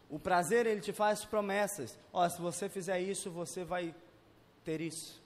[0.08, 1.98] O prazer, ele te faz promessas.
[2.12, 3.94] Ó, se você fizer isso, você vai
[4.64, 5.22] ter isso.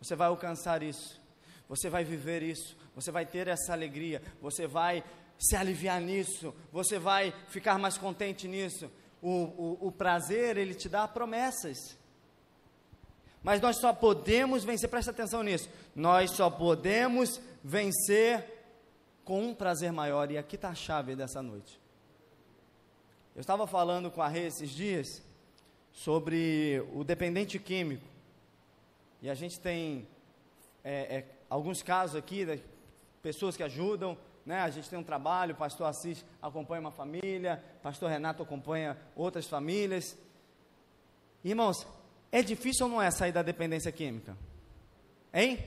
[0.00, 1.20] Você vai alcançar isso.
[1.68, 2.76] Você vai viver isso.
[2.94, 4.22] Você vai ter essa alegria.
[4.40, 5.04] Você vai
[5.38, 6.54] se aliviar nisso.
[6.72, 8.90] Você vai ficar mais contente nisso.
[9.20, 11.98] O, o, o prazer, ele te dá promessas.
[13.42, 15.68] Mas nós só podemos vencer, presta atenção nisso.
[15.94, 18.44] Nós só podemos vencer
[19.24, 20.30] com um prazer maior.
[20.30, 21.80] E aqui está a chave dessa noite.
[23.34, 25.22] Eu estava falando com a Rê esses dias
[25.92, 28.06] sobre o dependente químico.
[29.20, 30.06] E a gente tem
[30.84, 32.60] é, é, alguns casos aqui, de
[33.22, 34.60] pessoas que ajudam, né?
[34.60, 39.46] A gente tem um trabalho, o pastor Assis acompanha uma família, pastor Renato acompanha outras
[39.46, 40.16] famílias.
[41.44, 41.86] Irmãos,
[42.32, 44.36] é difícil ou não é sair da dependência química?
[45.32, 45.64] Hein?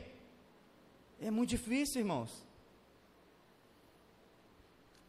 [1.22, 2.45] É muito difícil, irmãos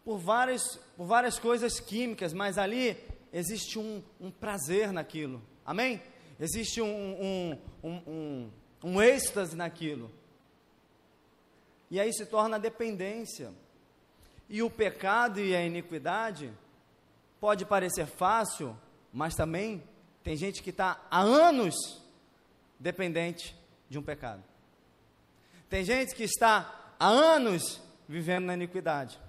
[0.06, 0.62] por várias,
[0.96, 2.96] por várias coisas químicas, mas ali
[3.32, 5.42] existe um, um prazer naquilo.
[5.64, 6.00] Amém?
[6.38, 8.50] Existe um, um, um, um,
[8.84, 10.08] um êxtase naquilo.
[11.90, 13.52] E aí se torna dependência.
[14.48, 16.52] E o pecado e a iniquidade
[17.40, 18.78] pode parecer fácil,
[19.12, 19.82] mas também
[20.26, 22.02] tem gente que está há anos
[22.80, 23.54] dependente
[23.88, 24.42] de um pecado.
[25.70, 29.20] Tem gente que está há anos vivendo na iniquidade.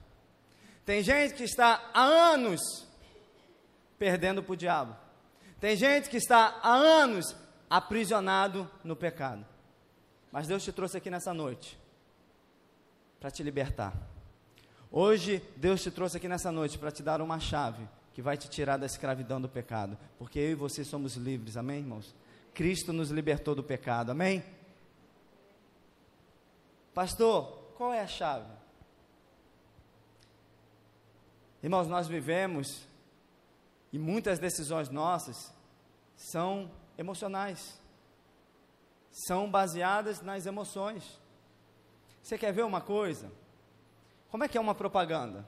[0.84, 2.88] Tem gente que está há anos
[4.00, 4.98] perdendo para o diabo.
[5.60, 7.36] Tem gente que está há anos
[7.70, 9.46] aprisionado no pecado.
[10.32, 11.78] Mas Deus te trouxe aqui nessa noite
[13.20, 13.94] para te libertar.
[14.92, 17.88] Hoje, Deus te trouxe aqui nessa noite para te dar uma chave
[18.18, 21.82] que vai te tirar da escravidão do pecado, porque eu e você somos livres, amém,
[21.82, 22.16] irmãos?
[22.52, 24.44] Cristo nos libertou do pecado, amém?
[26.96, 28.52] Pastor, qual é a chave?
[31.62, 32.88] Irmãos, nós vivemos
[33.94, 35.54] e muitas decisões nossas
[36.16, 37.80] são emocionais,
[39.12, 41.22] são baseadas nas emoções.
[42.24, 43.32] Você quer ver uma coisa?
[44.32, 45.46] Como é que é uma propaganda?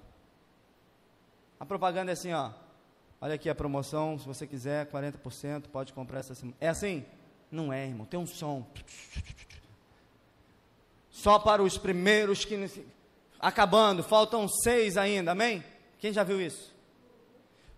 [1.59, 2.51] A propaganda é assim, ó.
[3.21, 6.55] Olha aqui a promoção, se você quiser, 40%, pode comprar essa semana.
[6.59, 7.05] É assim?
[7.51, 8.05] Não é, irmão.
[8.05, 8.65] Tem um som.
[11.11, 12.87] Só para os primeiros que.
[13.39, 15.63] Acabando, faltam seis ainda, amém?
[15.97, 16.73] Quem já viu isso?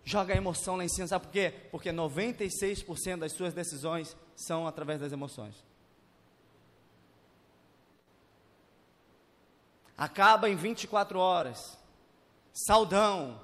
[0.03, 1.53] Joga a emoção lá em cima, sabe por quê?
[1.71, 5.63] Porque 96% das suas decisões são através das emoções.
[9.97, 11.77] Acaba em 24 horas.
[12.53, 13.39] Saudão.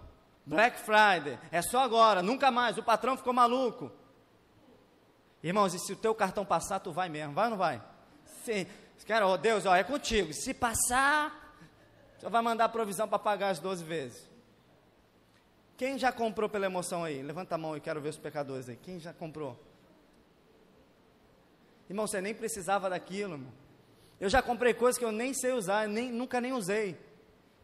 [0.47, 1.37] Black Friday.
[1.51, 2.77] É só agora, nunca mais.
[2.77, 3.91] O patrão ficou maluco.
[5.43, 7.83] Irmãos, e se o teu cartão passar, tu vai mesmo, vai ou não vai?
[8.43, 8.65] Sim.
[9.05, 10.33] Cara, oh Deus, ó, é contigo.
[10.33, 11.53] Se passar,
[12.17, 14.29] você vai mandar provisão para pagar as 12 vezes.
[15.75, 17.21] Quem já comprou pela emoção aí?
[17.21, 18.77] Levanta a mão e quero ver os pecadores aí.
[18.77, 19.61] Quem já comprou?
[21.89, 23.51] Irmão, você nem precisava daquilo, irmão.
[24.19, 26.97] Eu já comprei coisas que eu nem sei usar, nem, nunca nem usei.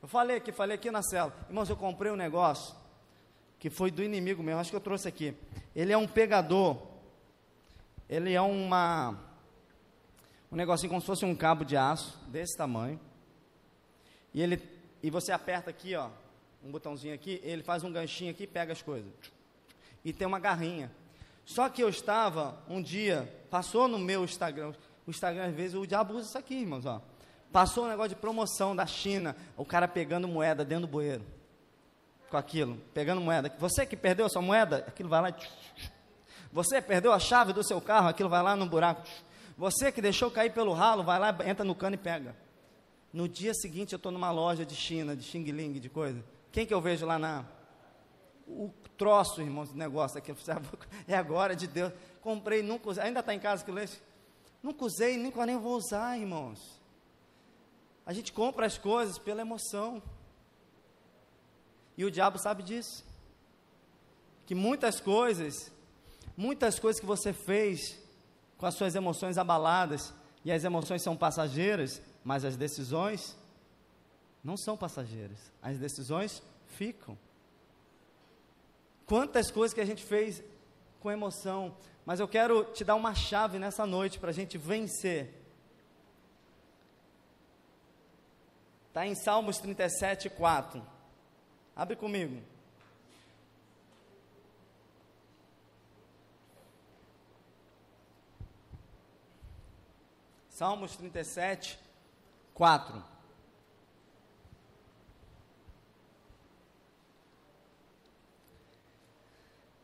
[0.04, 1.34] Eu falei aqui, falei aqui na cela.
[1.48, 2.76] Irmãos, eu comprei um negócio
[3.58, 5.34] que foi do inimigo mesmo, acho que eu trouxe aqui.
[5.74, 6.78] Ele é um pegador.
[8.10, 9.18] Ele é uma
[10.52, 13.00] um negocinho como se fosse um cabo de aço desse tamanho.
[14.34, 14.62] E ele
[15.02, 16.10] e você aperta aqui, ó,
[16.62, 19.10] um botãozinho aqui, ele faz um ganchinho aqui e pega as coisas.
[20.04, 20.92] E tem uma garrinha.
[21.46, 24.74] Só que eu estava um dia, passou no meu Instagram,
[25.08, 27.02] o Instagram, às vezes, o diabo usa isso aqui, irmãos, ó.
[27.54, 31.24] Passou um negócio de promoção da China, o cara pegando moeda dentro do bueiro.
[32.28, 33.54] Com aquilo, pegando moeda.
[33.60, 35.38] Você que perdeu a sua moeda, aquilo vai lá.
[36.52, 39.08] Você perdeu a chave do seu carro, aquilo vai lá no buraco.
[39.56, 42.36] Você que deixou cair pelo ralo, vai lá, entra no cano e pega.
[43.14, 46.26] No dia seguinte eu estou numa loja de China, de Xing Ling, de coisa.
[46.52, 47.46] Quem que eu vejo lá na.
[48.48, 50.34] O troço, irmãos, do negócio aqui.
[51.08, 51.94] É agora de Deus.
[52.20, 53.04] Comprei, nunca usei.
[53.04, 53.90] Ainda está em casa que leio.
[54.64, 56.83] Nunca usei, nunca nem vou usar, irmãos.
[58.06, 60.02] A gente compra as coisas pela emoção.
[61.98, 63.04] E o diabo sabe disso.
[64.46, 65.72] Que muitas coisas,
[66.36, 67.98] muitas coisas que você fez
[68.58, 70.14] com as suas emoções abaladas,
[70.46, 73.38] e as emoções são passageiras, mas as decisões
[74.44, 75.52] não são passageiras.
[75.62, 77.18] As decisões ficam.
[79.06, 80.44] Quantas coisas que a gente fez
[81.00, 81.76] com emoção,
[82.06, 85.43] mas eu quero te dar uma chave nessa noite para a gente vencer.
[88.94, 90.80] Está em Salmos 37, 4.
[91.76, 92.40] Abre comigo.
[100.48, 101.80] Salmos 37,
[102.54, 103.04] 4.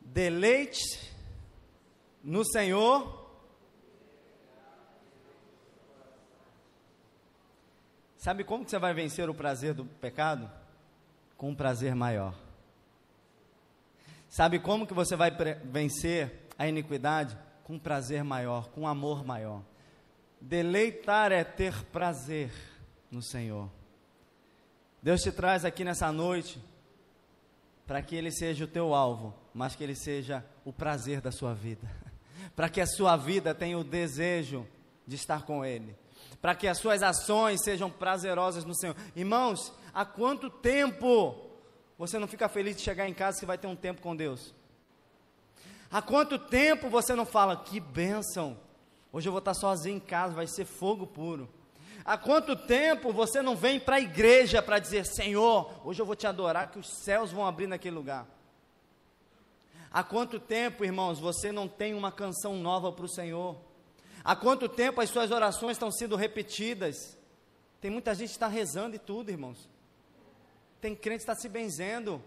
[0.00, 1.12] Deleite
[2.22, 3.19] no Senhor.
[8.20, 10.50] Sabe como que você vai vencer o prazer do pecado?
[11.38, 12.34] Com um prazer maior.
[14.28, 15.30] Sabe como que você vai
[15.64, 17.34] vencer a iniquidade?
[17.64, 19.62] Com um prazer maior, com um amor maior.
[20.38, 22.52] Deleitar é ter prazer
[23.10, 23.70] no Senhor.
[25.02, 26.62] Deus te traz aqui nessa noite
[27.86, 31.54] para que Ele seja o teu alvo, mas que Ele seja o prazer da sua
[31.54, 31.90] vida,
[32.54, 34.68] para que a sua vida tenha o desejo
[35.06, 35.96] de estar com Ele,
[36.40, 38.96] para que as suas ações sejam prazerosas no Senhor.
[39.14, 41.36] Irmãos, há quanto tempo
[41.98, 44.54] você não fica feliz de chegar em casa que vai ter um tempo com Deus?
[45.90, 48.56] Há quanto tempo você não fala, que bênção,
[49.12, 51.48] hoje eu vou estar sozinho em casa, vai ser fogo puro.
[52.04, 56.16] Há quanto tempo você não vem para a igreja para dizer: Senhor, hoje eu vou
[56.16, 58.26] te adorar, que os céus vão abrir naquele lugar?
[59.92, 63.56] Há quanto tempo, irmãos, você não tem uma canção nova para o Senhor?
[64.22, 67.16] Há quanto tempo as suas orações estão sendo repetidas?
[67.80, 69.68] Tem muita gente que está rezando e tudo, irmãos.
[70.80, 72.22] Tem crente que está se benzendo.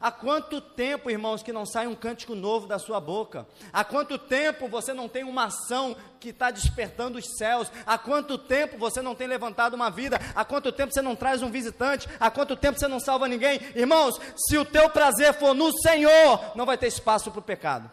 [0.00, 3.46] Há quanto tempo, irmãos, que não sai um cântico novo da sua boca?
[3.72, 7.72] Há quanto tempo você não tem uma ação que está despertando os céus?
[7.86, 10.20] Há quanto tempo você não tem levantado uma vida?
[10.34, 12.08] Há quanto tempo você não traz um visitante?
[12.20, 13.58] Há quanto tempo você não salva ninguém?
[13.74, 17.90] Irmãos, se o teu prazer for no Senhor, não vai ter espaço para o pecado.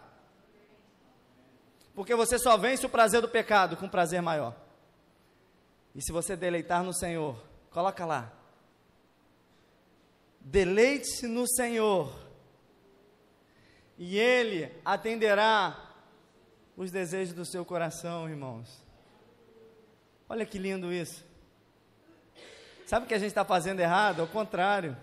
[1.96, 4.56] Porque você só vence o prazer do pecado com um prazer maior.
[5.94, 7.38] E se você deleitar no Senhor,
[7.70, 8.32] coloca lá.
[10.40, 12.12] Deleite-se no Senhor,
[13.98, 15.92] e Ele atenderá
[16.76, 18.84] os desejos do seu coração, irmãos.
[20.28, 21.24] Olha que lindo isso.
[22.88, 24.22] Sabe o que a gente está fazendo errado?
[24.22, 24.98] Ao contrário.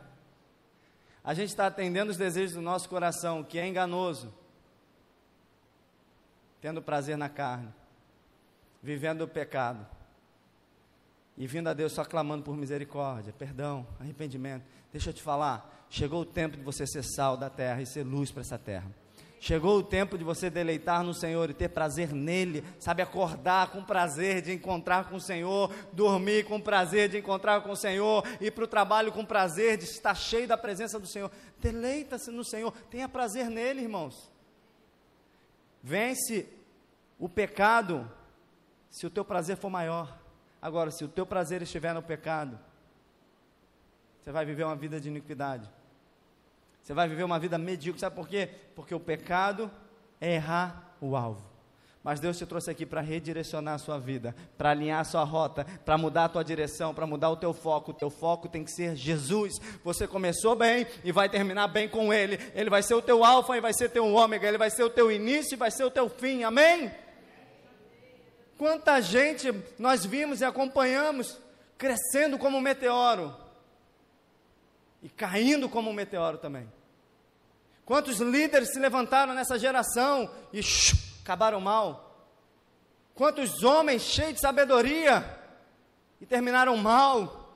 [1.22, 4.34] A gente está atendendo os desejos do nosso coração, que é enganoso
[6.60, 7.72] tendo prazer na carne,
[8.82, 9.86] vivendo o pecado
[11.36, 14.64] e vindo a Deus só clamando por misericórdia, perdão, arrependimento.
[14.92, 18.02] Deixa eu te falar, chegou o tempo de você ser sal da terra e ser
[18.02, 18.90] luz para essa terra.
[19.42, 23.82] Chegou o tempo de você deleitar no Senhor e ter prazer nele, sabe, acordar com
[23.82, 28.50] prazer de encontrar com o Senhor, dormir com prazer de encontrar com o Senhor, ir
[28.50, 31.30] para o trabalho com prazer de estar cheio da presença do Senhor.
[31.58, 34.30] Deleita-se no Senhor, tenha prazer nele, irmãos.
[35.82, 36.48] Vence
[37.18, 38.10] o pecado
[38.88, 40.18] se o teu prazer for maior.
[40.60, 42.58] Agora, se o teu prazer estiver no pecado,
[44.20, 45.70] você vai viver uma vida de iniquidade.
[46.82, 48.00] Você vai viver uma vida medíocre.
[48.00, 48.50] Sabe por quê?
[48.74, 49.70] Porque o pecado
[50.20, 51.49] é errar o alvo.
[52.02, 55.66] Mas Deus te trouxe aqui para redirecionar a sua vida, para alinhar a sua rota,
[55.84, 57.90] para mudar a tua direção, para mudar o teu foco.
[57.90, 59.60] O teu foco tem que ser Jesus.
[59.84, 62.38] Você começou bem e vai terminar bem com Ele.
[62.54, 64.48] Ele vai ser o teu alfa e vai ser teu ômega.
[64.48, 66.42] Ele vai ser o teu início e vai ser o teu fim.
[66.42, 66.90] Amém?
[68.56, 71.38] Quanta gente nós vimos e acompanhamos
[71.76, 73.34] crescendo como um meteoro
[75.02, 76.70] e caindo como um meteoro também.
[77.84, 80.62] Quantos líderes se levantaram nessa geração e
[81.30, 82.26] acabaram mal.
[83.14, 85.24] Quantos homens cheios de sabedoria
[86.20, 87.54] e terminaram mal,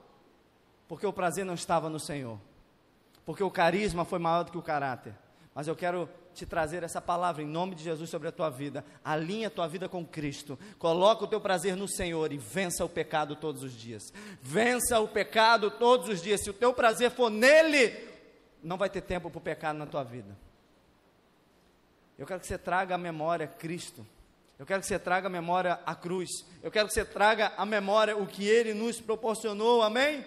[0.86, 2.38] porque o prazer não estava no Senhor,
[3.24, 5.12] porque o carisma foi maior do que o caráter.
[5.52, 8.84] Mas eu quero te trazer essa palavra em nome de Jesus sobre a tua vida.
[9.04, 10.58] Alinha a tua vida com Cristo.
[10.78, 14.12] Coloca o teu prazer no Senhor e vença o pecado todos os dias.
[14.40, 16.42] Vença o pecado todos os dias.
[16.42, 17.96] Se o teu prazer for nele,
[18.62, 20.36] não vai ter tempo para o pecado na tua vida.
[22.18, 24.06] Eu quero que você traga à memória Cristo.
[24.58, 26.30] Eu quero que você traga à memória a cruz.
[26.62, 29.82] Eu quero que você traga à memória o que Ele nos proporcionou.
[29.82, 30.24] Amém?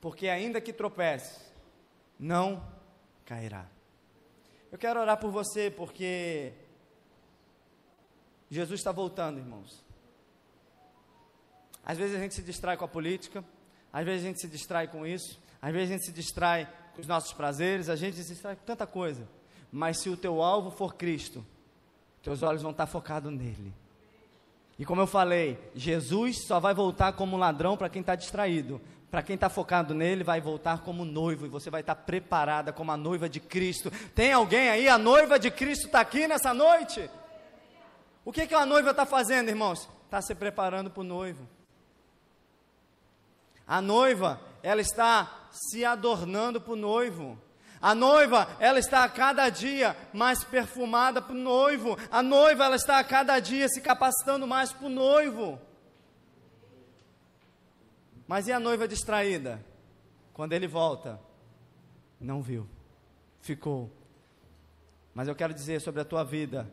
[0.00, 1.40] Porque ainda que tropece,
[2.18, 2.62] não
[3.24, 3.66] cairá.
[4.70, 6.52] Eu quero orar por você porque
[8.50, 9.84] Jesus está voltando, irmãos.
[11.84, 13.44] Às vezes a gente se distrai com a política,
[13.92, 16.68] às vezes a gente se distrai com isso, às vezes a gente se distrai
[17.00, 19.28] os nossos prazeres, a gente distrai tanta coisa.
[19.72, 21.44] Mas se o teu alvo for Cristo,
[22.22, 23.72] teus olhos vão estar focados nele.
[24.78, 28.80] E como eu falei, Jesus só vai voltar como ladrão para quem está distraído.
[29.10, 32.92] Para quem está focado nele, vai voltar como noivo e você vai estar preparada como
[32.92, 33.90] a noiva de Cristo.
[34.14, 34.88] Tem alguém aí?
[34.88, 37.10] A noiva de Cristo está aqui nessa noite?
[38.24, 39.88] O que, que a noiva está fazendo, irmãos?
[40.04, 41.46] Está se preparando para o noivo.
[43.66, 47.38] A noiva, ela está se adornando para o noivo.
[47.80, 51.96] A noiva, ela está a cada dia mais perfumada para o noivo.
[52.10, 55.58] A noiva, ela está a cada dia se capacitando mais para o noivo.
[58.28, 59.64] Mas e a noiva distraída?
[60.34, 61.18] Quando ele volta,
[62.20, 62.68] não viu,
[63.40, 63.90] ficou.
[65.14, 66.70] Mas eu quero dizer sobre a tua vida,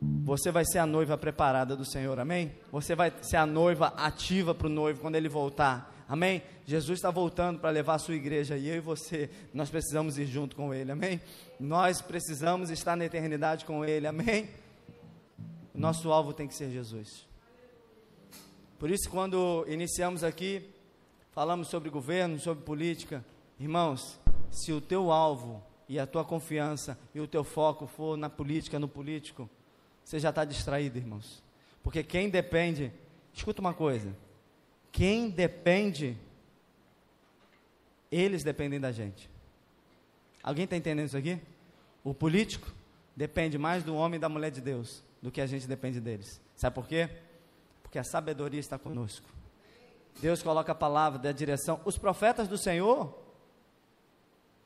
[0.00, 2.52] você vai ser a noiva preparada do Senhor, amém?
[2.72, 6.42] Você vai ser a noiva ativa para o noivo quando ele voltar, amém?
[6.66, 10.26] Jesus está voltando para levar a sua igreja e eu e você, nós precisamos ir
[10.26, 11.20] junto com ele, amém?
[11.58, 14.50] Nós precisamos estar na eternidade com ele, amém?
[15.72, 17.24] Nosso alvo tem que ser Jesus.
[18.76, 20.68] Por isso, quando iniciamos aqui,
[21.30, 23.24] falamos sobre governo, sobre política,
[23.60, 24.18] irmãos,
[24.50, 28.80] se o teu alvo e a tua confiança e o teu foco for na política,
[28.80, 29.48] no político,
[30.04, 31.40] você já está distraído, irmãos.
[31.84, 32.92] Porque quem depende,
[33.32, 34.12] escuta uma coisa:
[34.92, 36.16] quem depende,
[38.10, 39.28] eles dependem da gente.
[40.42, 41.40] Alguém está entendendo isso aqui?
[42.02, 42.72] O político
[43.14, 46.40] depende mais do homem e da mulher de Deus do que a gente depende deles.
[46.56, 47.08] Sabe por quê?
[47.82, 49.28] Porque a sabedoria está conosco.
[50.20, 51.80] Deus coloca a palavra da direção.
[51.84, 53.16] Os profetas do Senhor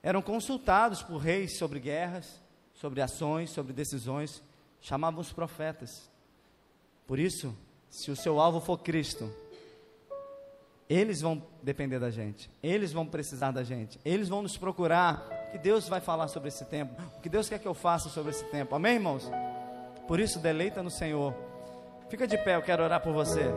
[0.03, 2.41] eram consultados por reis sobre guerras,
[2.75, 4.43] sobre ações, sobre decisões
[4.85, 6.11] chamavam os profetas.
[7.07, 7.57] Por isso,
[7.89, 9.35] se o seu alvo for Cristo,
[10.89, 15.27] eles vão depender da gente, eles vão precisar da gente, eles vão nos procurar.
[15.49, 17.01] O que Deus vai falar sobre esse tempo?
[17.17, 18.75] O que Deus quer que eu faça sobre esse tempo?
[18.75, 19.31] Amém, irmãos?
[20.07, 21.35] Por isso, deleita no Senhor.
[22.09, 23.51] Fica de pé, eu quero orar por você.